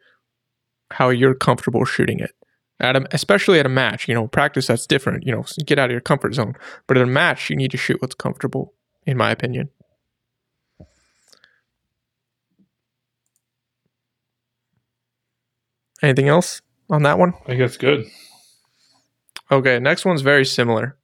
[0.92, 2.32] how you're comfortable shooting it.
[2.78, 5.26] At a, especially at a match, you know, practice that's different.
[5.26, 6.54] You know, get out of your comfort zone.
[6.86, 8.74] But at a match, you need to shoot what's comfortable,
[9.06, 9.70] in my opinion.
[16.02, 16.60] Anything else
[16.90, 17.32] on that one?
[17.44, 18.04] I think that's good.
[19.50, 20.96] Okay, next one's very similar.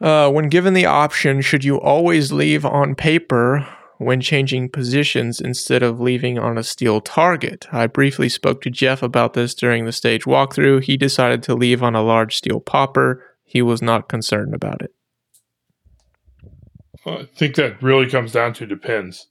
[0.00, 3.66] Uh, when given the option, should you always leave on paper
[3.98, 7.66] when changing positions instead of leaving on a steel target?
[7.72, 10.84] I briefly spoke to Jeff about this during the stage walkthrough.
[10.84, 13.22] He decided to leave on a large steel popper.
[13.44, 14.94] He was not concerned about it.
[17.06, 19.26] I think that really comes down to depends.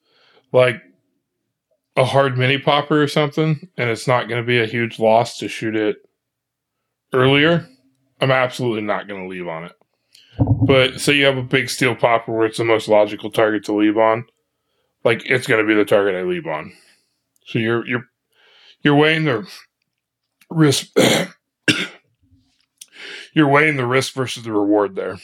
[0.51, 0.81] Like
[1.95, 5.37] a hard mini popper or something, and it's not going to be a huge loss
[5.39, 5.97] to shoot it
[7.13, 7.67] earlier.
[8.19, 9.73] I'm absolutely not going to leave on it.
[10.39, 13.73] But say you have a big steel popper where it's the most logical target to
[13.73, 14.25] leave on,
[15.07, 16.73] like it's going to be the target I leave on.
[17.45, 18.03] So you're you're
[18.83, 19.47] you're weighing the
[20.49, 20.87] risk.
[23.33, 25.17] you're weighing the risk versus the reward there.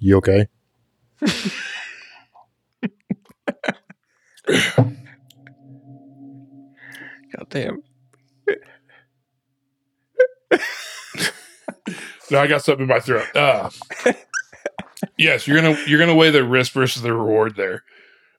[0.00, 0.48] You okay?
[7.32, 7.82] God damn.
[12.28, 13.24] No, I got something in my throat.
[13.36, 13.70] Uh,
[15.16, 17.82] yes, you're gonna you're gonna weigh the risk versus the reward there.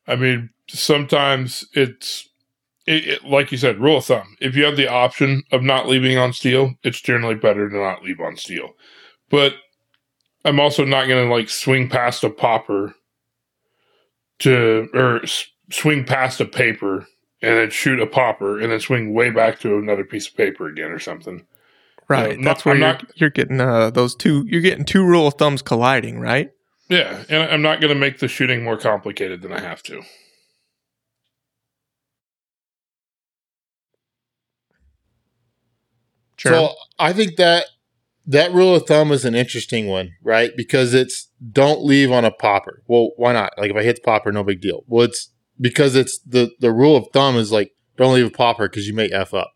[0.08, 2.28] I mean, sometimes it's
[2.86, 4.36] it, it, like you said, rule of thumb.
[4.40, 8.04] If you have the option of not leaving on steel, it's generally better to not
[8.04, 8.70] leave on steel.
[9.30, 9.54] But
[10.46, 12.96] I'm also not going to like swing past a popper
[14.40, 17.06] to or s- swing past a paper
[17.42, 20.68] and then shoot a popper and then swing way back to another piece of paper
[20.68, 21.46] again or something.
[22.08, 22.40] Right.
[22.40, 24.46] not- That's where I'm you're, not- you're getting uh, those two.
[24.48, 26.52] You're getting two rule of thumbs colliding, right?
[26.90, 30.04] Yeah, and I'm not going to make the shooting more complicated than I have to.
[36.38, 36.52] Sure.
[36.52, 37.66] So I think that
[38.26, 40.52] that rule of thumb is an interesting one, right?
[40.56, 42.84] Because it's don't leave on a popper.
[42.88, 43.54] Well, why not?
[43.58, 44.84] Like if I hit the popper, no big deal.
[44.88, 48.70] Well, it's because it's the the rule of thumb is like don't leave a popper
[48.70, 49.52] because you may f up,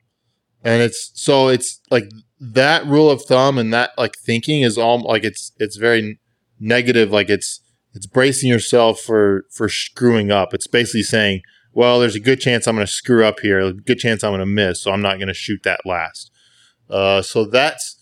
[0.63, 2.06] and it's so it's like
[2.39, 6.20] that rule of thumb and that like thinking is all like it's it's very
[6.62, 7.12] negative.
[7.12, 7.60] Like it's
[7.93, 10.54] it's bracing yourself for for screwing up.
[10.54, 11.41] It's basically saying,
[11.74, 13.60] well, there's a good chance I'm going to screw up here.
[13.60, 16.32] A good chance I'm going to miss, so I'm not going to shoot that last.
[16.89, 17.97] Uh, so that's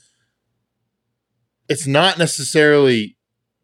[1.68, 3.18] it's not necessarily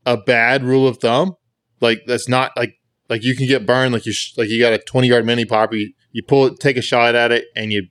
[0.06, 1.36] a bad rule of thumb.
[1.82, 2.76] Like that's not like
[3.10, 5.46] like you can get burned like you sh- like you got a 20 yard mini
[5.46, 7.88] popper you, you pull it take a shot at it and you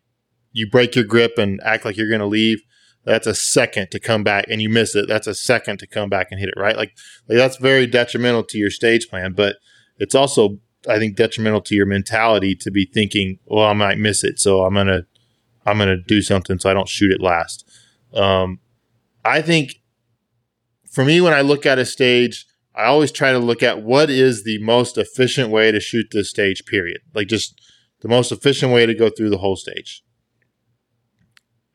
[0.52, 2.62] you break your grip and act like you're going to leave
[3.04, 6.08] that's a second to come back and you miss it that's a second to come
[6.08, 6.96] back and hit it right like,
[7.28, 9.56] like that's very detrimental to your stage plan but
[9.98, 14.24] it's also i think detrimental to your mentality to be thinking well i might miss
[14.24, 15.06] it so i'm to
[15.66, 17.68] i'm to do something so i don't shoot it last
[18.14, 18.58] um,
[19.24, 19.80] i think
[20.90, 24.10] for me when i look at a stage I always try to look at what
[24.10, 27.02] is the most efficient way to shoot this stage, period.
[27.14, 27.60] Like just
[28.00, 30.02] the most efficient way to go through the whole stage.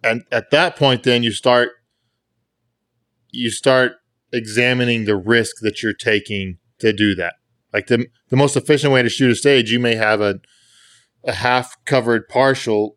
[0.03, 1.71] And at that point, then you start
[3.31, 3.93] you start
[4.33, 7.35] examining the risk that you're taking to do that.
[7.73, 10.39] Like the the most efficient way to shoot a stage, you may have a
[11.23, 12.95] a half covered partial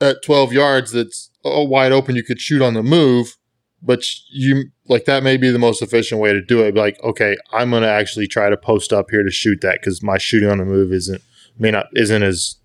[0.00, 3.38] at 12 yards that's oh, wide open you could shoot on the move
[3.82, 6.74] but you like that may be the most efficient way to do it.
[6.74, 10.02] Like, okay, I'm going to actually try to post up here to shoot that because
[10.02, 11.22] my shooting on the move isn't
[11.58, 12.56] may not isn't as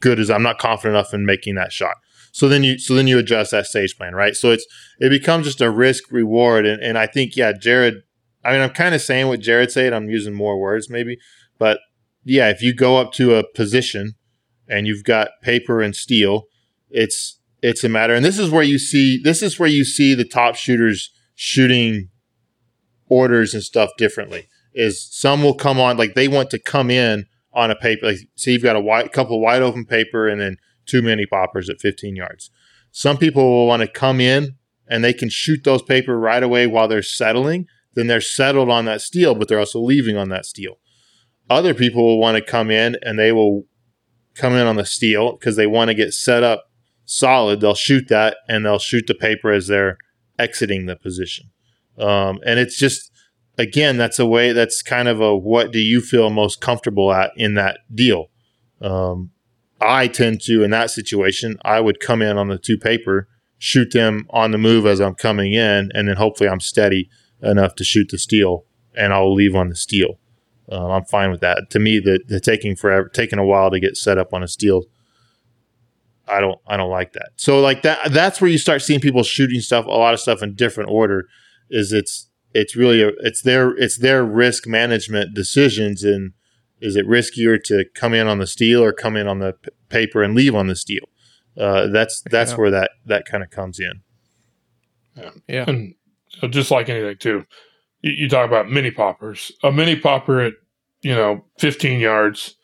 [0.00, 1.96] good as I'm not confident enough in making that shot.
[2.32, 4.34] So then you so then you adjust that stage plan, right?
[4.34, 4.66] So it's
[4.98, 8.02] it becomes just a risk reward, and and I think yeah, Jared.
[8.44, 9.92] I mean, I'm kind of saying what Jared said.
[9.92, 11.18] I'm using more words maybe,
[11.58, 11.78] but
[12.24, 14.14] yeah, if you go up to a position
[14.66, 16.46] and you've got paper and steel,
[16.90, 20.14] it's it's a matter and this is where you see this is where you see
[20.14, 22.08] the top shooters shooting
[23.08, 27.26] orders and stuff differently is some will come on like they want to come in
[27.52, 30.56] on a paper like say you've got a wide couple wide open paper and then
[30.90, 32.50] two many poppers at 15 yards
[32.90, 34.56] some people will want to come in
[34.88, 38.84] and they can shoot those paper right away while they're settling then they're settled on
[38.84, 40.78] that steel but they're also leaving on that steel
[41.48, 43.64] other people will want to come in and they will
[44.34, 46.70] come in on the steel because they want to get set up
[47.04, 49.98] solid, they'll shoot that and they'll shoot the paper as they're
[50.38, 51.50] exiting the position.
[51.98, 53.10] Um, and it's just,
[53.58, 57.32] again, that's a way, that's kind of a what do you feel most comfortable at
[57.36, 58.30] in that deal?
[58.80, 59.30] Um,
[59.80, 63.92] I tend to, in that situation, I would come in on the two paper, shoot
[63.92, 67.08] them on the move as I'm coming in, and then hopefully I'm steady
[67.42, 68.64] enough to shoot the steel
[68.94, 70.18] and I'll leave on the steel.
[70.70, 71.70] Um, I'm fine with that.
[71.70, 74.48] To me, the, the taking forever, taking a while to get set up on a
[74.48, 74.84] steel
[76.30, 77.30] I don't I don't like that.
[77.36, 80.42] So like that that's where you start seeing people shooting stuff a lot of stuff
[80.42, 81.26] in different order
[81.68, 86.32] is it's it's really a, it's their it's their risk management decisions and
[86.80, 89.70] is it riskier to come in on the steel or come in on the p-
[89.88, 91.04] paper and leave on the steel.
[91.58, 92.56] Uh, that's that's Yeah.
[92.56, 94.02] where that that kind of comes in.
[95.48, 95.64] Yeah.
[95.66, 95.94] And
[96.28, 97.44] so just like anything too,
[98.00, 99.52] you, you talk about mini poppers.
[99.62, 100.54] A mini popper at
[101.02, 102.56] you know 15 yards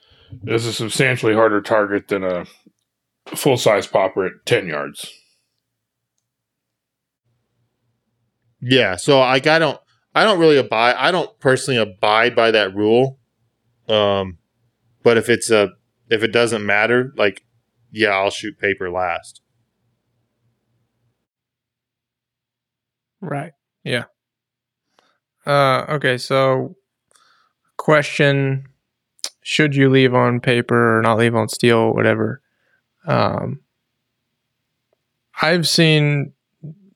[0.46, 2.46] is a substantially harder target than a
[3.34, 5.12] full size popper at 10 yards.
[8.60, 9.78] Yeah, so like I don't
[10.14, 13.18] I don't really abide I don't personally abide by that rule.
[13.88, 14.38] Um
[15.02, 15.70] but if it's a
[16.10, 17.44] if it doesn't matter, like
[17.90, 19.40] yeah, I'll shoot paper last.
[23.20, 23.52] Right.
[23.84, 24.04] Yeah.
[25.46, 26.18] Uh, okay.
[26.18, 26.76] So,
[27.76, 28.66] question:
[29.42, 32.42] Should you leave on paper or not leave on steel, whatever?
[33.06, 33.60] Um,
[35.40, 36.32] I've seen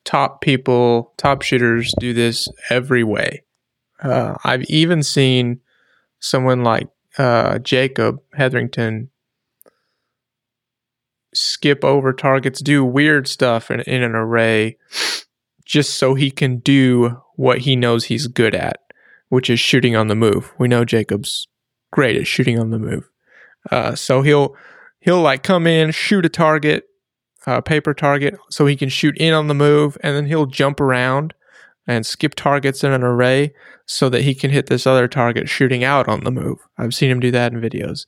[0.05, 3.45] top people, top shooters do this every way.
[4.03, 5.61] Uh, I've even seen
[6.21, 9.11] someone like uh, Jacob Hetherington
[11.35, 14.77] skip over targets, do weird stuff in, in an array
[15.65, 18.81] just so he can do what he knows he's good at,
[19.29, 20.53] which is shooting on the move.
[20.59, 21.47] We know Jacob's
[21.93, 23.09] great at shooting on the move.
[23.71, 24.57] Uh, so he'll
[25.01, 26.85] he'll like come in, shoot a target,
[27.47, 30.81] uh, paper target, so he can shoot in on the move, and then he'll jump
[30.81, 31.35] around
[31.91, 33.53] and skip targets in an array
[33.85, 36.59] so that he can hit this other target shooting out on the move.
[36.79, 38.07] I've seen him do that in videos.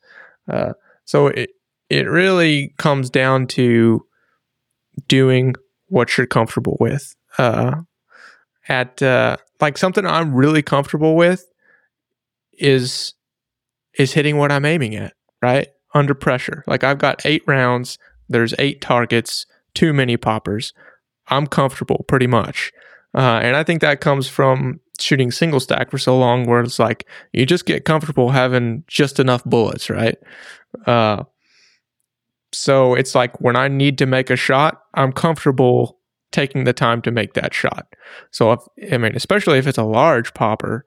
[0.49, 0.75] Uh,
[1.05, 1.51] so it
[1.91, 4.07] it really comes down to
[5.09, 5.55] doing
[5.89, 7.17] what you're comfortable with.
[7.39, 7.83] Uh,
[8.69, 11.45] at uh, like something I'm really comfortable with
[12.53, 13.15] is
[13.99, 15.67] is hitting what I'm aiming at, right?
[15.93, 16.63] Under pressure.
[16.69, 20.73] Like I've got eight rounds, there's eight targets, too many poppers.
[21.27, 22.71] I'm comfortable pretty much.
[23.15, 26.79] Uh, and I think that comes from shooting single stack for so long, where it's
[26.79, 30.17] like you just get comfortable having just enough bullets, right?
[30.87, 31.25] Uh,
[32.53, 35.99] so it's like when I need to make a shot, I'm comfortable
[36.31, 37.87] taking the time to make that shot.
[38.31, 40.85] So if I mean, especially if it's a large popper,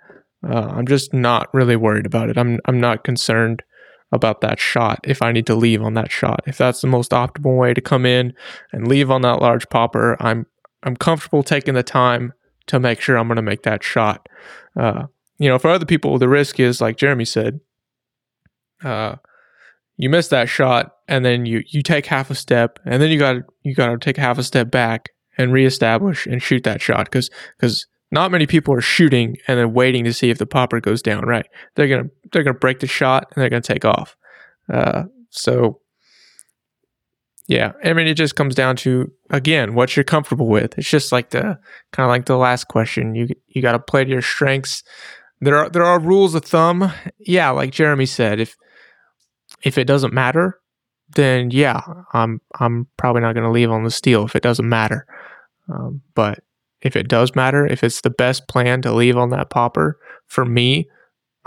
[0.47, 2.38] uh, I'm just not really worried about it.
[2.38, 3.63] I'm I'm not concerned
[4.11, 6.41] about that shot if I need to leave on that shot.
[6.45, 8.34] If that's the most optimal way to come in
[8.71, 10.45] and leave on that large popper, I'm
[10.86, 12.33] I'm comfortable taking the time
[12.67, 14.27] to make sure I'm going to make that shot.
[14.79, 15.07] Uh,
[15.38, 17.59] you know, for other people, the risk is like Jeremy said,
[18.83, 19.15] uh,
[19.97, 23.17] you miss that shot, and then you you take half a step, and then you
[23.17, 27.05] got you got to take half a step back and reestablish and shoot that shot
[27.05, 30.79] because because not many people are shooting and then waiting to see if the popper
[30.79, 31.25] goes down.
[31.25, 31.45] Right?
[31.75, 34.17] They're gonna they're gonna break the shot and they're gonna take off.
[34.71, 35.79] Uh, so
[37.47, 40.77] yeah, I mean, it just comes down to again what you're comfortable with.
[40.77, 41.59] It's just like the
[41.91, 43.13] kind of like the last question.
[43.13, 44.83] You you got to play to your strengths.
[45.41, 46.91] There are there are rules of thumb.
[47.19, 48.55] Yeah, like Jeremy said, if
[49.63, 50.59] if it doesn't matter,
[51.15, 51.81] then yeah,
[52.13, 55.05] I'm I'm probably not going to leave on the steel if it doesn't matter.
[55.69, 56.39] Um, but
[56.81, 60.45] if it does matter, if it's the best plan to leave on that popper for
[60.45, 60.87] me,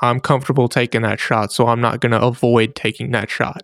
[0.00, 3.62] I'm comfortable taking that shot, so I'm not going to avoid taking that shot.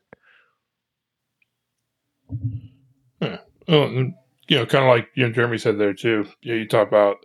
[3.20, 3.38] Yeah.
[3.68, 4.14] Well, and,
[4.48, 6.26] you know, kind of like you know Jeremy said there too.
[6.42, 7.16] Yeah, you talk about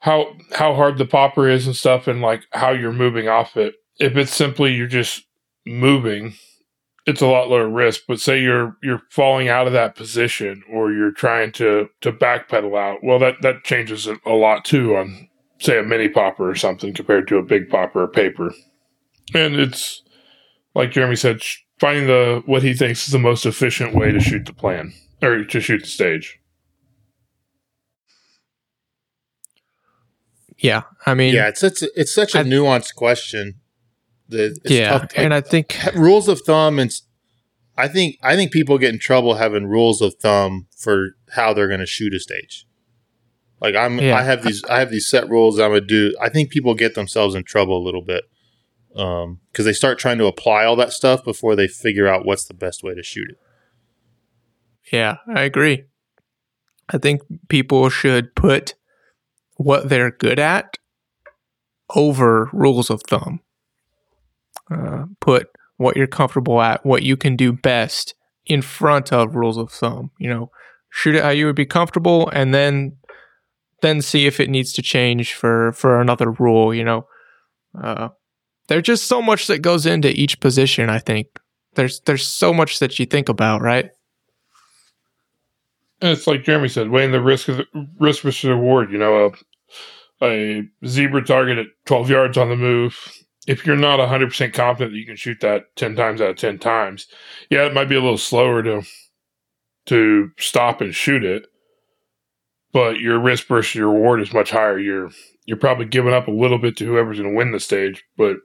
[0.00, 3.74] how how hard the popper is and stuff, and like how you're moving off it.
[3.98, 5.24] If it's simply you're just
[5.66, 6.34] moving,
[7.06, 8.02] it's a lot lower risk.
[8.08, 12.76] But say you're you're falling out of that position, or you're trying to to backpedal
[12.76, 13.00] out.
[13.02, 15.28] Well, that that changes a lot too on
[15.62, 18.52] say a mini popper or something compared to a big popper or paper.
[19.32, 20.02] And it's
[20.74, 21.40] like Jeremy said,
[21.82, 25.44] finding the what he thinks is the most efficient way to shoot the plan or
[25.44, 26.38] to shoot the stage.
[30.58, 33.54] Yeah, I mean, yeah, it's such a, it's such a I, nuanced question.
[34.28, 36.92] That yeah, tough, like, and I think rules of thumb and
[37.76, 41.66] I think I think people get in trouble having rules of thumb for how they're
[41.66, 42.64] going to shoot a stage.
[43.60, 44.16] Like I'm, yeah.
[44.16, 46.14] I have these, I have these set rules I'm gonna do.
[46.20, 48.24] I think people get themselves in trouble a little bit
[48.92, 52.44] because um, they start trying to apply all that stuff before they figure out what's
[52.44, 53.38] the best way to shoot it.
[54.92, 55.84] Yeah, I agree.
[56.88, 58.74] I think people should put
[59.56, 60.76] what they're good at
[61.94, 63.40] over rules of thumb.
[64.70, 68.14] Uh, put what you're comfortable at, what you can do best
[68.46, 70.10] in front of rules of thumb.
[70.18, 70.50] You know,
[70.90, 72.96] shoot it how you would be comfortable, and then
[73.80, 76.74] then see if it needs to change for for another rule.
[76.74, 77.06] You know,
[77.80, 78.08] uh,
[78.68, 80.88] there's just so much that goes into each position.
[80.88, 81.26] I think
[81.74, 83.90] there's there's so much that you think about, right?
[86.00, 87.66] And it's like Jeremy said, weighing the risk of the
[87.98, 88.90] risk versus reward.
[88.90, 89.32] You know,
[90.22, 92.98] a, a zebra target at 12 yards on the move.
[93.46, 96.36] If you're not 100 percent confident that you can shoot that 10 times out of
[96.36, 97.06] 10 times,
[97.50, 98.82] yeah, it might be a little slower to
[99.86, 101.46] to stop and shoot it,
[102.72, 104.78] but your risk versus your reward is much higher.
[104.78, 105.10] You're
[105.44, 108.36] you're probably giving up a little bit to whoever's going to win the stage, but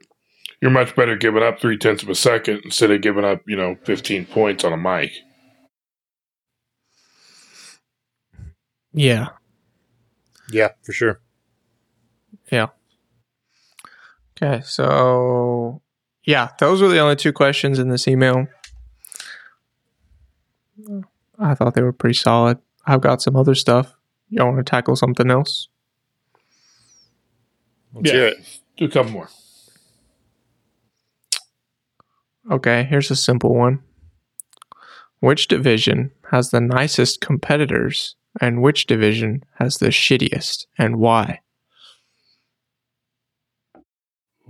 [0.60, 3.56] you're much better giving up three tenths of a second instead of giving up, you
[3.56, 5.12] know, 15 points on a mic.
[8.92, 9.28] Yeah.
[10.50, 11.20] Yeah, for sure.
[12.50, 12.68] Yeah.
[14.40, 15.82] Okay, so
[16.24, 18.46] yeah, those were the only two questions in this email.
[21.38, 22.58] I thought they were pretty solid.
[22.86, 23.94] I've got some other stuff.
[24.30, 25.68] Y'all want to tackle something else?
[27.94, 28.30] Let's yeah.
[28.76, 29.28] Do a couple more.
[32.50, 33.82] Okay, here's a simple one.
[35.20, 41.40] Which division has the nicest competitors and which division has the shittiest and why?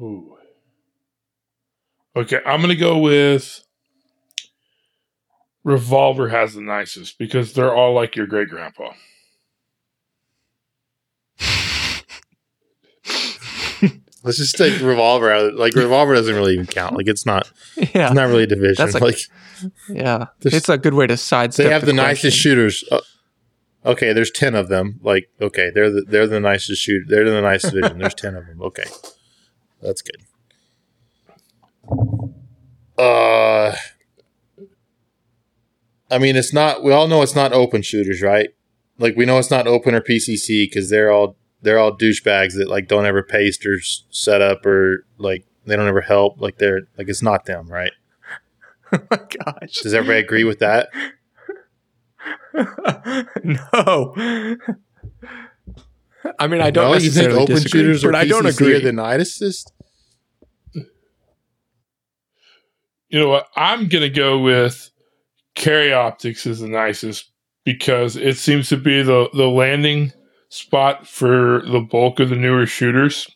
[0.01, 0.37] Ooh.
[2.15, 3.65] Okay, I'm going to go with
[5.65, 8.93] Revolver has the nicest because they're all like your great grandpa.
[14.29, 15.55] Let's just take revolver out.
[15.55, 16.95] Like revolver doesn't really even count.
[16.95, 17.51] Like it's not.
[17.79, 18.85] Yeah, It's not really a division.
[18.85, 19.19] That's a- like
[19.89, 20.27] yeah.
[20.43, 21.65] It's a good way to sidestep.
[21.65, 21.97] they have the, question.
[21.97, 22.85] nicest shooters.
[22.93, 23.01] Uh,
[23.87, 25.01] okay, there's ten of them.
[25.03, 27.05] Like okay, they're the they're the nicest shoot.
[27.09, 27.97] They're the nicest division.
[28.01, 28.61] There's ten of them.
[28.61, 28.85] Okay,
[29.81, 30.23] that's good.
[32.99, 33.75] Uh,
[36.11, 36.83] I mean, it's not.
[36.85, 38.51] We all know it's not open shooters, right?
[38.99, 42.69] Like we know it's not open or PCC because they're all they're all douchebags that
[42.69, 46.41] like don't ever paste or s- set up or like they don't ever help.
[46.41, 47.93] Like they're like it's not them, right?
[48.93, 49.73] oh my gosh.
[49.83, 50.89] Does everybody agree with that?
[53.45, 54.15] no.
[56.39, 58.75] I mean, I don't No, you think open disagree, shooters or but I don't agree.
[58.75, 59.73] are the nicest?
[63.09, 63.47] You know what?
[63.57, 64.91] I'm gonna go with
[65.55, 67.31] Carry Optics is the nicest
[67.65, 70.13] because it seems to be the the landing
[70.49, 73.29] spot for the bulk of the newer shooters.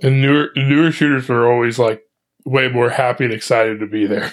[0.00, 2.02] And newer newer shooters are always like
[2.44, 4.32] way more happy and excited to be there.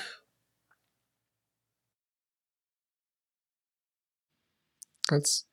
[5.09, 5.45] That's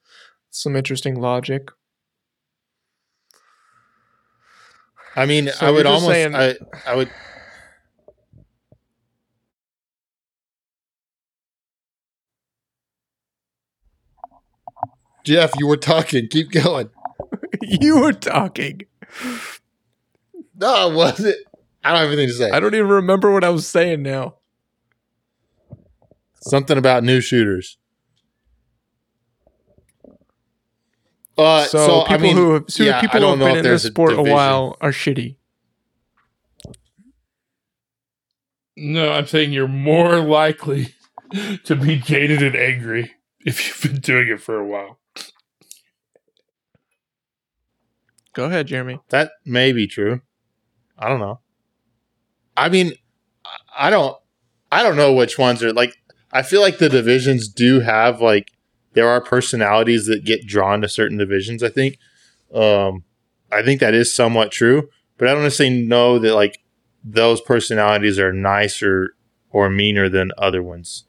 [0.51, 1.70] some interesting logic.
[5.14, 7.11] I mean, So I would almost, saying- I, I would.
[15.25, 16.29] Jeff, you were talking.
[16.29, 16.91] Keep going.
[17.62, 18.83] you were talking.
[20.57, 21.39] No, was it?
[21.85, 22.51] I don't have anything to say.
[22.51, 24.37] I don't even remember what I was saying now.
[26.41, 27.79] Something about new shooters.
[31.39, 33.64] Uh, so, so, people I mean, who have, so yeah, people who have been in
[33.64, 34.35] there's this sport a division.
[34.35, 35.37] while are shitty.
[38.77, 40.95] No, I'm saying you're more likely
[41.64, 43.12] to be jaded and angry
[43.45, 44.99] if you've been doing it for a while.
[48.33, 49.01] Go ahead, Jeremy.
[49.11, 50.22] That may be true.
[50.99, 51.41] I don't know.
[52.57, 52.93] I mean,
[53.76, 54.16] I don't.
[54.70, 55.95] I don't know which ones are like.
[56.33, 58.53] I feel like the divisions do have like
[58.95, 61.62] there are personalities that get drawn to certain divisions.
[61.62, 61.99] I think.
[62.55, 63.05] Um,
[63.51, 66.61] I think that is somewhat true, but I don't necessarily know that like
[67.05, 69.11] those personalities are nicer
[69.51, 71.05] or meaner than other ones.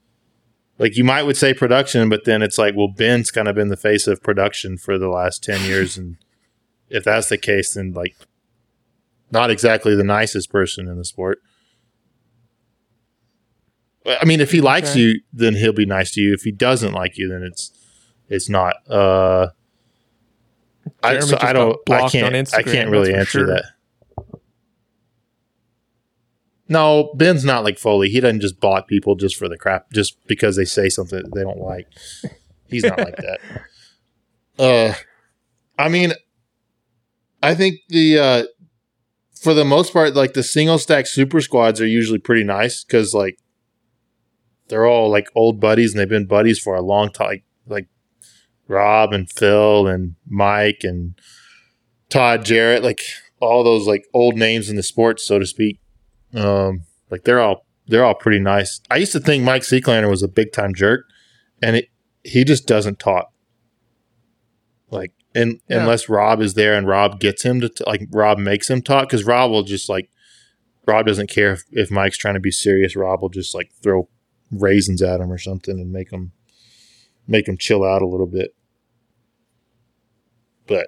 [0.78, 3.70] Like you might would say production, but then it's like, well, Ben's kind of been
[3.70, 6.18] the face of production for the last ten years, and
[6.94, 8.16] if that's the case, then like
[9.32, 11.40] not exactly the nicest person in the sport.
[14.06, 15.00] I mean, if he likes Okay.
[15.00, 16.34] you, then he'll be nice to you.
[16.34, 17.72] If he doesn't like you, then it's
[18.30, 18.76] it's not.
[18.90, 19.48] Uh,
[21.02, 21.78] I, so I don't.
[21.90, 22.54] I can't.
[22.54, 23.48] I can't really answer sure.
[23.48, 23.66] that.
[26.70, 28.10] No, Ben's not like Foley.
[28.10, 31.42] He doesn't just block people just for the crap, just because they say something they
[31.44, 31.88] don't like.
[32.68, 33.40] He's not like that.
[34.58, 34.94] Uh,
[35.78, 36.14] I mean,
[37.44, 38.44] I think the uh,
[39.40, 43.14] for the most part, like the single stack super squads are usually pretty nice because
[43.14, 43.38] like
[44.70, 47.28] they're all like old buddies and they've been buddies for a long time.
[47.28, 47.88] Like, like
[48.68, 51.20] Rob and Phil and Mike and
[52.10, 53.02] Todd Jarrett, like
[53.42, 55.80] all those like old names in the sports, so to speak.
[56.34, 58.80] Um, like they're all they're all pretty nice.
[58.90, 61.06] I used to think Mike Seeklander was a big time jerk,
[61.62, 61.90] and it
[62.24, 63.32] he just doesn't talk.
[64.90, 65.82] Like, and Yeah.
[65.82, 69.08] unless Rob is there and Rob gets him to t- like Rob makes him talk
[69.10, 70.10] because Rob will just like
[70.86, 72.96] Rob doesn't care if, if Mike's trying to be serious.
[72.96, 74.10] Rob will just like throw
[74.52, 76.32] raisins at him or something and make him
[77.28, 78.54] make him chill out a little bit.
[80.68, 80.88] But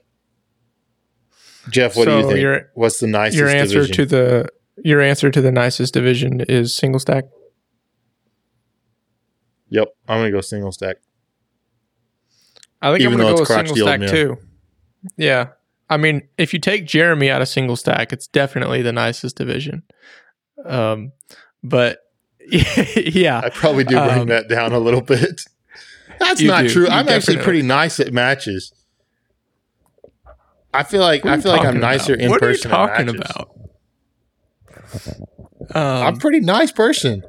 [1.69, 2.39] Jeff, what do you think?
[2.39, 3.95] your- What's the nicest your answer division?
[3.95, 4.49] to the
[4.83, 7.25] your answer to the nicest division is single stack.
[9.69, 10.97] Yep, I'm gonna go single stack.
[12.87, 14.09] I think Even I'm going to go with single stack men.
[14.09, 14.37] too.
[15.17, 15.47] Yeah.
[15.89, 19.83] I mean, if you take Jeremy out of single stack, it's definitely the nicest division.
[20.65, 21.11] Um,
[21.63, 21.99] but
[22.47, 25.41] yeah, I probably do bring Um, that down a little bit.
[26.19, 26.69] That's not do.
[26.69, 26.83] true.
[26.83, 28.71] You I'm actually pretty nice at matches.
[30.73, 32.23] I feel like I feel like I'm nicer about?
[32.23, 32.71] in what person.
[32.71, 33.51] What are you talking about?
[35.73, 37.23] Um, I'm a pretty nice person.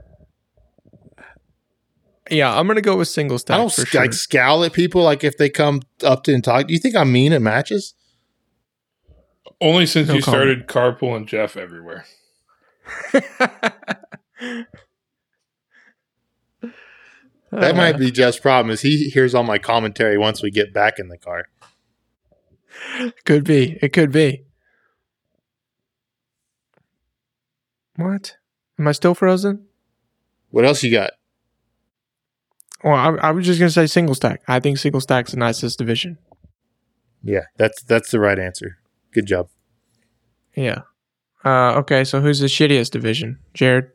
[2.31, 4.01] Yeah, I'm gonna go with single stack I don't for sc- sure.
[4.03, 6.67] like scowl at people like if they come up to and talk.
[6.69, 7.95] Do you think I'm mean at matches?
[9.61, 10.67] Only since No you comment.
[10.67, 12.05] started carpooling Jeff everywhere.
[17.53, 18.71] That Uh, might be Jeff's problem.
[18.73, 21.47] Is he hears all my commentary once we get back in the car?
[23.25, 23.79] Could be.
[23.81, 24.45] It could be.
[27.95, 28.37] What?
[28.79, 29.67] Am I still frozen?
[30.51, 31.13] What else you got?
[32.85, 34.43] Well, I, I was just gonna say single stack.
[34.49, 36.19] I think single stack's the nicest division.
[37.23, 38.79] Yeah, that's that's the right answer.
[39.13, 39.49] Good job.
[40.55, 40.83] Yeah.
[41.45, 43.39] Uh, okay, so who's the shittiest division?
[43.55, 43.91] Jared?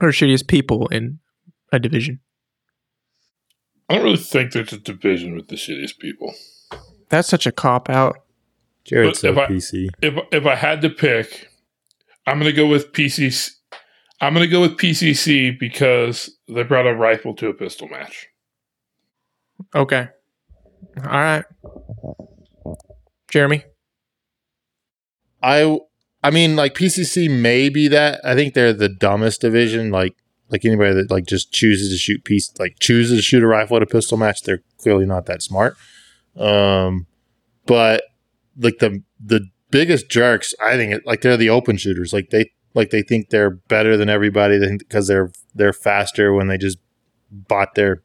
[0.00, 1.20] Or shittiest people in
[1.72, 2.20] a division?
[3.88, 6.34] I don't really think there's a division with the shittiest people.
[7.08, 8.16] That's such a cop out.
[8.84, 9.88] Jared's But so if I- PC.
[10.02, 11.48] If if I had to pick,
[12.26, 13.50] I'm gonna go with PCC.
[14.22, 18.28] I'm gonna go with PCC because they brought a rifle to a pistol match.
[19.74, 20.08] Okay.
[21.04, 21.44] All right.
[23.28, 23.64] Jeremy?
[25.42, 25.76] I
[26.22, 28.20] I mean like PCC may be that.
[28.24, 29.90] I think they're the dumbest division.
[29.90, 30.14] Like
[30.50, 33.76] like anybody that like just chooses to shoot piece like chooses to shoot a rifle
[33.76, 35.76] at a pistol match, they're clearly not that smart.
[36.36, 37.08] Um,
[37.66, 38.04] but
[38.56, 42.12] like the the biggest jerks, I think it, like they're the open shooters.
[42.12, 44.58] Like they like they think they're better than everybody.
[44.78, 46.78] Because they're they're faster when they just
[47.30, 48.02] bought their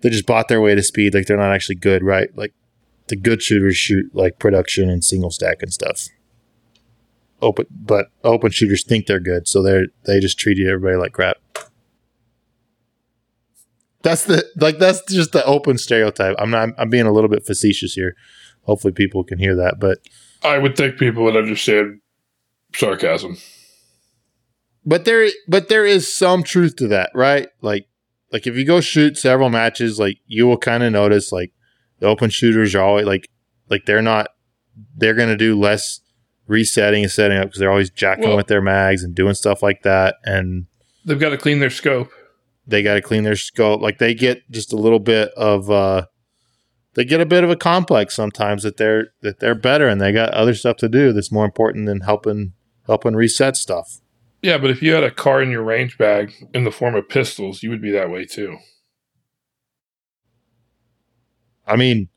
[0.00, 1.14] they just bought their way to speed.
[1.14, 2.28] Like they're not actually good, right?
[2.36, 2.52] Like
[3.08, 6.08] the good shooters shoot like production and single stack and stuff
[7.42, 11.36] open but open shooters think they're good so they're they just treat everybody like crap
[14.00, 17.44] that's the like that's just the open stereotype i'm not i'm being a little bit
[17.44, 18.16] facetious here
[18.62, 19.98] hopefully people can hear that but
[20.46, 22.00] I would think people would understand
[22.74, 23.36] sarcasm.
[24.86, 27.86] But there but there is some truth to that right like
[28.32, 31.52] like if you go shoot several matches like you will kind of notice like
[31.98, 33.28] the open shooters are always like
[33.68, 34.28] like they're not
[34.96, 36.00] they're going to do less
[36.46, 39.62] resetting and setting up because they're always jacking Well- with their mags and doing stuff
[39.62, 40.66] like that and
[41.04, 42.10] They've got to clean their scope.
[42.66, 43.80] they got to clean their scope.
[43.80, 46.06] Like they get just a little bit of uh
[46.94, 50.10] they get a bit of a complex sometimes that they're that they're better and they
[50.12, 52.54] got other stuff to do that's more important than helping
[52.86, 54.00] helping reset stuff.
[54.42, 57.08] Yeah, but if you had a car in your range bag in the form of
[57.08, 58.58] pistols, you would be that way too.
[61.66, 62.08] I mean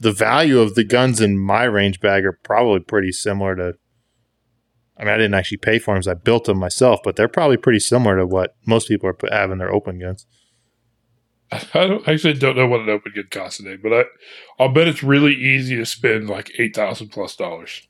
[0.00, 3.74] the value of the guns in my range bag are probably pretty similar to
[4.96, 7.28] I mean I didn't actually pay for them, so I built them myself, but they're
[7.28, 10.26] probably pretty similar to what most people are having their open guns.
[11.50, 14.04] I don't, I actually don't know what an open gun costs today, but I,
[14.58, 17.87] I'll bet it's really easy to spend like eight thousand plus dollars.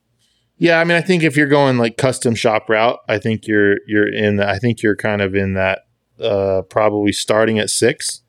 [0.59, 3.77] Yeah, I mean, I think if you're going like custom shop route, I think you're
[3.87, 4.37] you're in.
[4.37, 5.87] The, I think you're kind of in that
[6.21, 8.23] uh, probably starting at six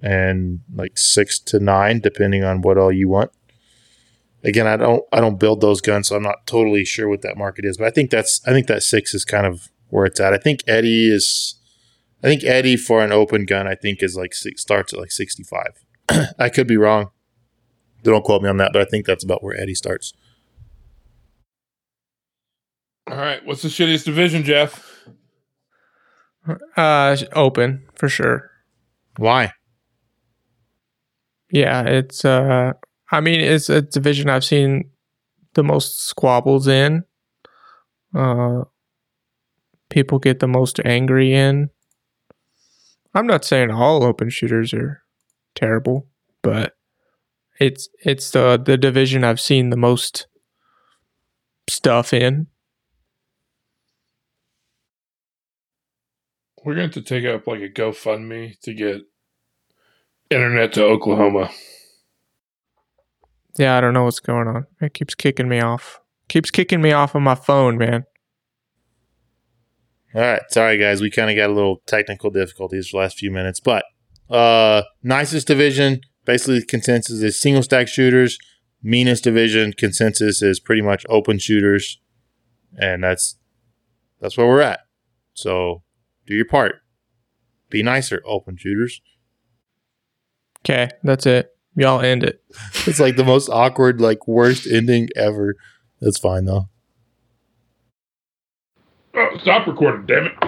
[0.00, 3.32] and like six to nine, depending on what all you want.
[4.44, 7.36] Again, I don't I don't build those guns, so I'm not totally sure what that
[7.36, 10.20] market is, but I think that's I think that six is kind of where it's
[10.20, 10.32] at.
[10.32, 11.56] I think Eddie is.
[12.22, 15.12] I think Eddie for an open gun, I think is like six, starts at like
[15.12, 15.84] 65.
[16.38, 17.10] I could be wrong.
[18.02, 20.12] Don't quote me on that, but I think that's about where Eddie starts.
[23.10, 24.84] All right, what's the shittiest division, Jeff?
[26.76, 28.50] Uh, open for sure.
[29.16, 29.52] Why?
[31.50, 32.74] Yeah, it's uh
[33.10, 34.90] I mean it's a division I've seen
[35.54, 37.04] the most squabbles in.
[38.14, 38.64] Uh
[39.88, 41.70] people get the most angry in.
[43.14, 45.02] I'm not saying all open shooters are
[45.54, 46.06] terrible,
[46.42, 46.76] but
[47.58, 50.26] it's it's the the division I've seen the most
[51.68, 52.48] stuff in.
[56.68, 59.00] We're going to take up like a GoFundMe to get
[60.28, 61.48] internet to Oklahoma.
[63.56, 64.66] Yeah, I don't know what's going on.
[64.78, 66.02] It keeps kicking me off.
[66.28, 68.04] Keeps kicking me off of my phone, man.
[70.14, 73.30] All right, sorry guys, we kind of got a little technical difficulties the last few
[73.30, 73.86] minutes, but
[74.28, 78.38] uh nicest division basically consensus is single stack shooters.
[78.82, 81.98] Meanest division consensus is pretty much open shooters,
[82.78, 83.38] and that's
[84.20, 84.80] that's where we're at.
[85.32, 85.82] So
[86.28, 86.76] do your part.
[87.70, 89.00] Be nicer, open shooters.
[90.60, 91.56] Okay, that's it.
[91.74, 92.42] Y'all end it.
[92.86, 95.56] It's like the most awkward, like worst ending ever.
[96.00, 96.68] That's fine though.
[99.14, 100.47] Oh, stop recording, damn it.